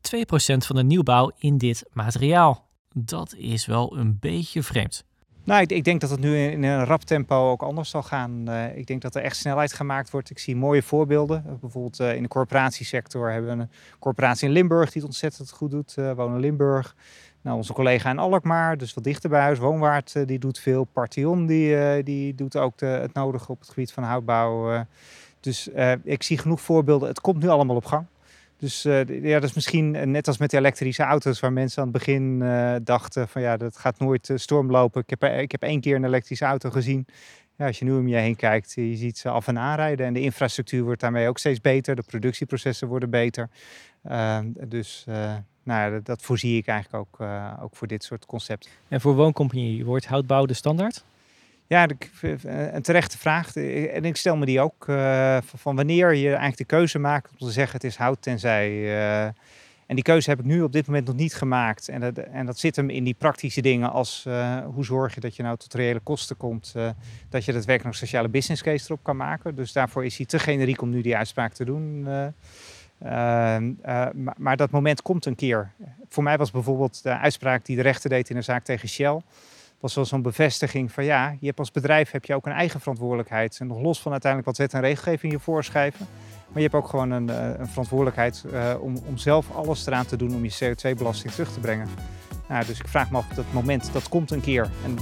van 0.58 0.76
de 0.76 0.84
nieuwbouw 0.84 1.32
in 1.38 1.58
dit 1.58 1.86
materiaal. 1.94 2.68
Dat 2.94 3.36
is 3.36 3.66
wel 3.66 3.98
een 3.98 4.18
beetje 4.20 4.64
vreemd. 4.64 5.04
Nou, 5.44 5.64
ik, 5.68 5.84
denk 5.84 6.02
dat 6.02 6.10
het 6.10 6.20
nu 6.20 6.38
in 6.38 6.64
een 6.64 6.86
rap 6.86 7.02
tempo 7.02 7.50
ook 7.50 7.62
anders 7.62 7.90
zal 7.90 8.04
gaan. 8.04 8.50
Uh, 8.50 8.78
ik 8.78 8.88
denk 8.88 9.02
dat 9.02 9.16
er 9.16 9.22
echt 9.22 9.36
snelheid 9.36 9.74
gemaakt 9.74 10.10
wordt. 10.10 10.30
Ik 10.30 10.40
zie 10.40 10.56
mooie 10.56 10.84
voorbeelden. 10.84 11.58
Bijvoorbeeld 11.62 12.00
uh, 12.00 12.16
in 12.16 12.22
de 12.22 12.28
corporatiesector 12.28 13.32
hebben 13.32 13.58
we 13.58 13.64
een 13.64 13.70
corporatie 14.00 14.48
in 14.48 14.54
Limburg 14.54 14.92
die 14.92 15.02
het 15.02 15.12
ontzettend 15.12 15.52
goed 15.52 15.72
doet. 15.72 15.94
wonen 15.94 16.40
Limburg. 16.40 16.96
Nou, 17.42 17.58
onze 17.58 17.74
collega 17.74 18.10
in 18.10 18.20
Alkmaar, 18.20 18.78
dus 18.78 18.94
wat 18.94 19.04
dichter 19.04 19.30
bij 19.30 19.42
huis, 19.42 19.58
Woonwaard, 19.58 20.14
uh, 20.16 20.26
die 20.26 20.40
doet 20.40 20.60
veel. 20.60 20.84
Partion, 20.84 21.46
die, 21.46 21.70
uh, 21.70 22.04
die 22.04 22.36
doet 22.36 22.56
ook 22.56 22.78
de, 22.78 22.86
het 22.86 23.14
nodige 23.14 23.52
op 23.52 23.60
het 23.60 23.70
gebied 23.70 23.92
van 23.92 24.04
houtbouw. 24.04 24.74
Uh, 24.74 24.82
dus 25.40 25.70
ik 26.04 26.24
zie 26.24 26.38
genoeg 26.38 26.62
voorbeelden. 26.62 27.08
Het 27.08 27.22
komt 27.22 27.42
nu 27.42 27.48
allemaal 27.48 27.76
op 27.76 27.86
gang. 27.86 28.06
Dus 28.58 28.82
ja, 28.82 29.40
dat 29.40 29.44
is 29.44 29.54
misschien 29.54 30.12
net 30.12 30.28
als 30.28 30.38
met 30.38 30.50
de 30.50 30.58
elektrische 30.58 31.04
auto's, 31.04 31.40
waar 31.40 31.54
mensen 31.54 31.82
aan 31.82 31.88
het 31.88 31.98
begin 31.98 32.40
dachten 32.84 33.28
van 33.28 33.42
ja, 33.42 33.58
dat 33.58 33.78
gaat 33.78 34.00
nooit 34.00 34.32
stormlopen. 34.36 35.02
Ik 35.02 35.10
heb, 35.10 35.24
ik 35.24 35.52
heb 35.52 35.64
één 35.64 35.82
keer 35.82 35.96
een 35.96 36.04
elektrische 36.04 36.46
auto 36.46 36.70
gezien. 36.70 37.06
Ja, 37.58 37.66
als 37.68 37.80
je 37.80 37.86
nu 37.86 37.92
om 37.92 38.08
je 38.08 38.16
heen 38.16 38.36
kijkt, 38.36 38.74
je 38.74 38.96
ziet 38.96 39.18
ze 39.18 39.30
af 39.30 39.48
en 39.48 39.60
aanrijden. 39.60 40.06
En 40.06 40.14
de 40.14 40.22
infrastructuur 40.22 40.84
wordt 40.84 41.02
daarmee 41.02 41.28
ook 41.28 41.38
steeds 41.38 41.62
beter. 41.62 41.96
De 41.96 42.04
productieprocessen 42.04 42.88
worden 42.88 43.10
beter. 43.10 43.50
dus 44.68 45.06
nou, 45.70 45.92
dat, 45.92 46.06
dat, 46.06 46.22
voorzie 46.22 46.58
ik 46.58 46.68
eigenlijk 46.68 47.04
ook, 47.04 47.20
uh, 47.22 47.54
ook 47.62 47.76
voor 47.76 47.88
dit 47.88 48.04
soort 48.04 48.26
concepten. 48.26 48.70
En 48.88 49.02
voor 49.02 49.16
wooncompagnie 49.16 49.86
wordt 49.86 50.06
houtbouw 50.06 50.46
de 50.46 50.54
standaard? 50.54 51.04
Ja, 51.68 51.88
een 52.22 52.82
terechte 52.82 53.18
vraag. 53.18 53.56
En 53.56 54.06
ik 54.06 54.16
stel 54.16 54.38
me 54.38 54.46
die 54.46 54.60
ook 54.60 54.88
uh, 54.88 55.38
van 55.56 55.76
wanneer 55.76 56.14
je 56.14 56.28
eigenlijk 56.28 56.58
de 56.58 56.64
keuze 56.64 57.00
maakt 57.00 57.32
om 57.32 57.48
te 57.48 57.54
zeggen 57.54 57.74
het 57.74 57.84
is 57.84 57.96
hout 57.96 58.22
tenzij. 58.22 58.70
Uh, 58.72 59.24
en 59.86 59.96
die 59.96 60.04
keuze 60.04 60.30
heb 60.30 60.40
ik 60.40 60.46
nu 60.46 60.62
op 60.62 60.72
dit 60.72 60.88
moment 60.88 61.08
nog 61.08 61.16
niet 61.16 61.34
gemaakt. 61.34 61.90
En 61.90 62.00
dat, 62.00 62.18
en 62.18 62.46
dat 62.46 62.60
zit 62.60 62.76
hem 62.76 62.90
in 62.90 63.04
die 63.04 63.16
praktische 63.18 63.62
dingen 63.62 63.92
als 63.92 64.28
hoe 64.74 64.86
zorg 64.86 65.14
je 65.14 65.20
dat 65.20 65.36
je 65.36 65.44
nou 65.44 65.58
tot 65.58 65.74
reële 65.74 66.00
kosten 66.00 66.38
komt. 66.38 66.74
dat 67.30 67.46
je 67.46 67.52
daadwerkelijk 67.52 67.84
nog 67.84 67.96
sociale 67.96 68.30
business 68.30 68.62
case 68.62 68.86
erop 68.86 69.04
kan 69.04 69.18
maken. 69.18 69.56
Dus 69.56 69.72
daarvoor 69.74 70.06
is 70.06 70.18
hij 70.18 70.26
te 70.26 70.40
generiek 70.40 70.82
om 70.82 70.90
nu 70.90 71.02
die 71.02 71.18
uitspraak 71.18 71.54
te 71.54 71.66
doen. 71.66 72.08
Ehm, 73.00 73.64
uh, 73.66 73.76
maar, 74.14 74.36
maar, 74.38 74.58
dat 74.58 74.72
moment 74.72 75.02
komt 75.02 75.26
een 75.26 75.36
keer. 75.36 75.72
Voor 76.10 76.24
mij 76.24 76.38
was 76.38 76.52
bijvoorbeeld 76.52 77.04
de 77.04 77.18
uitspraak 77.18 77.66
die 77.66 77.76
de 77.76 77.82
rechter 77.82 78.10
deed 78.10 78.30
in 78.30 78.36
een 78.36 78.44
zaak 78.44 78.64
tegen 78.64 78.90
Shell. 78.90 79.22
Was 79.80 79.96
wel 79.96 80.06
zo'n 80.06 80.22
bevestiging 80.22 80.92
van 80.92 81.06
ja, 81.06 81.36
je 81.40 81.46
hebt 81.46 81.60
als 81.60 81.72
bedrijf 81.72 82.12
heb 82.12 82.26
je 82.26 82.36
ook 82.36 82.46
een 82.46 82.52
eigen 82.52 82.80
verantwoordelijkheid. 82.80 83.58
En 83.60 83.68
nog 83.68 83.82
los 83.82 84.02
van 84.02 84.12
uiteindelijk 84.12 84.58
wat 84.58 84.68
wet 84.68 84.74
en 84.74 84.88
regelgeving 84.88 85.32
je 85.32 85.40
voorschrijven. 85.40 86.08
Maar 86.48 86.62
je 86.62 86.70
hebt 86.70 86.74
ook 86.74 86.88
gewoon 86.88 87.12
een, 87.12 87.28
uh, 87.28 87.60
een 87.60 87.68
verantwoordelijkheid 87.68 88.44
uh, 88.54 88.74
om, 88.80 88.98
om 89.06 89.18
zelf 89.18 89.56
alles 89.56 89.86
eraan 89.86 90.06
te 90.06 90.18
doen 90.18 90.36
om 90.36 90.44
je 90.44 90.52
CO2-belasting 90.64 91.34
terug 91.34 91.54
te 91.54 91.60
brengen. 91.60 91.88
Nou, 92.48 92.66
dus 92.66 92.80
ik 92.80 92.88
vraag 92.88 93.12
me 93.12 93.18
af, 93.18 93.28
dat 93.28 93.46
moment, 93.52 93.90
dat 93.94 94.10
komt 94.10 94.32
een 94.32 94.42
keer. 94.42 94.70
En 94.86 94.98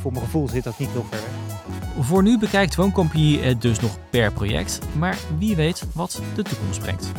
voor 0.00 0.12
mijn 0.12 0.24
gevoel 0.24 0.48
zit 0.48 0.64
dat 0.64 0.78
niet 0.78 0.90
heel 0.90 1.04
ver 1.04 1.20
weg. 1.20 2.06
Voor 2.06 2.22
nu 2.22 2.38
bekijkt 2.38 2.74
Wooncompagnie 2.74 3.40
het 3.40 3.62
dus 3.62 3.80
nog 3.80 3.98
per 4.10 4.32
project. 4.32 4.78
Maar 4.98 5.18
wie 5.38 5.56
weet 5.56 5.84
wat 5.94 6.22
de 6.34 6.42
toekomst 6.42 6.80
brengt. 6.80 7.12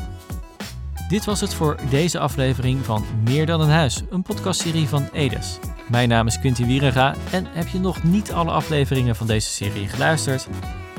Dit 1.12 1.26
was 1.26 1.41
het 1.41 1.54
voor 1.54 1.78
deze 1.89 2.19
aflevering 2.19 2.86
van 2.86 3.06
Meer 3.24 3.45
dan 3.45 3.62
een 3.62 3.69
huis, 3.69 4.02
een 4.10 4.21
podcastserie 4.21 4.88
van 4.88 5.10
Edes. 5.13 5.60
Mijn 5.89 6.10
naam 6.10 6.28
is 6.28 6.39
Quinty 6.39 6.65
Wierenga 6.65 7.15
en 7.32 7.45
heb 7.50 7.67
je 7.67 7.80
nog 7.80 8.04
niet 8.04 8.32
alle 8.32 8.52
afleveringen 8.52 9.15
van 9.15 9.28
deze 9.28 9.50
serie 9.50 9.88
geluisterd? 9.88 10.47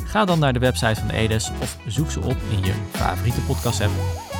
Ga 0.04 0.24
dan 0.24 0.38
naar 0.38 0.52
de 0.52 0.58
website 0.58 1.00
van 1.00 1.10
Edes 1.10 1.50
of 1.60 1.78
zoek 1.86 2.10
ze 2.10 2.20
op 2.20 2.36
in 2.50 2.64
je 2.64 2.74
favoriete 2.90 3.40
podcast 3.40 3.80
app. 3.80 4.31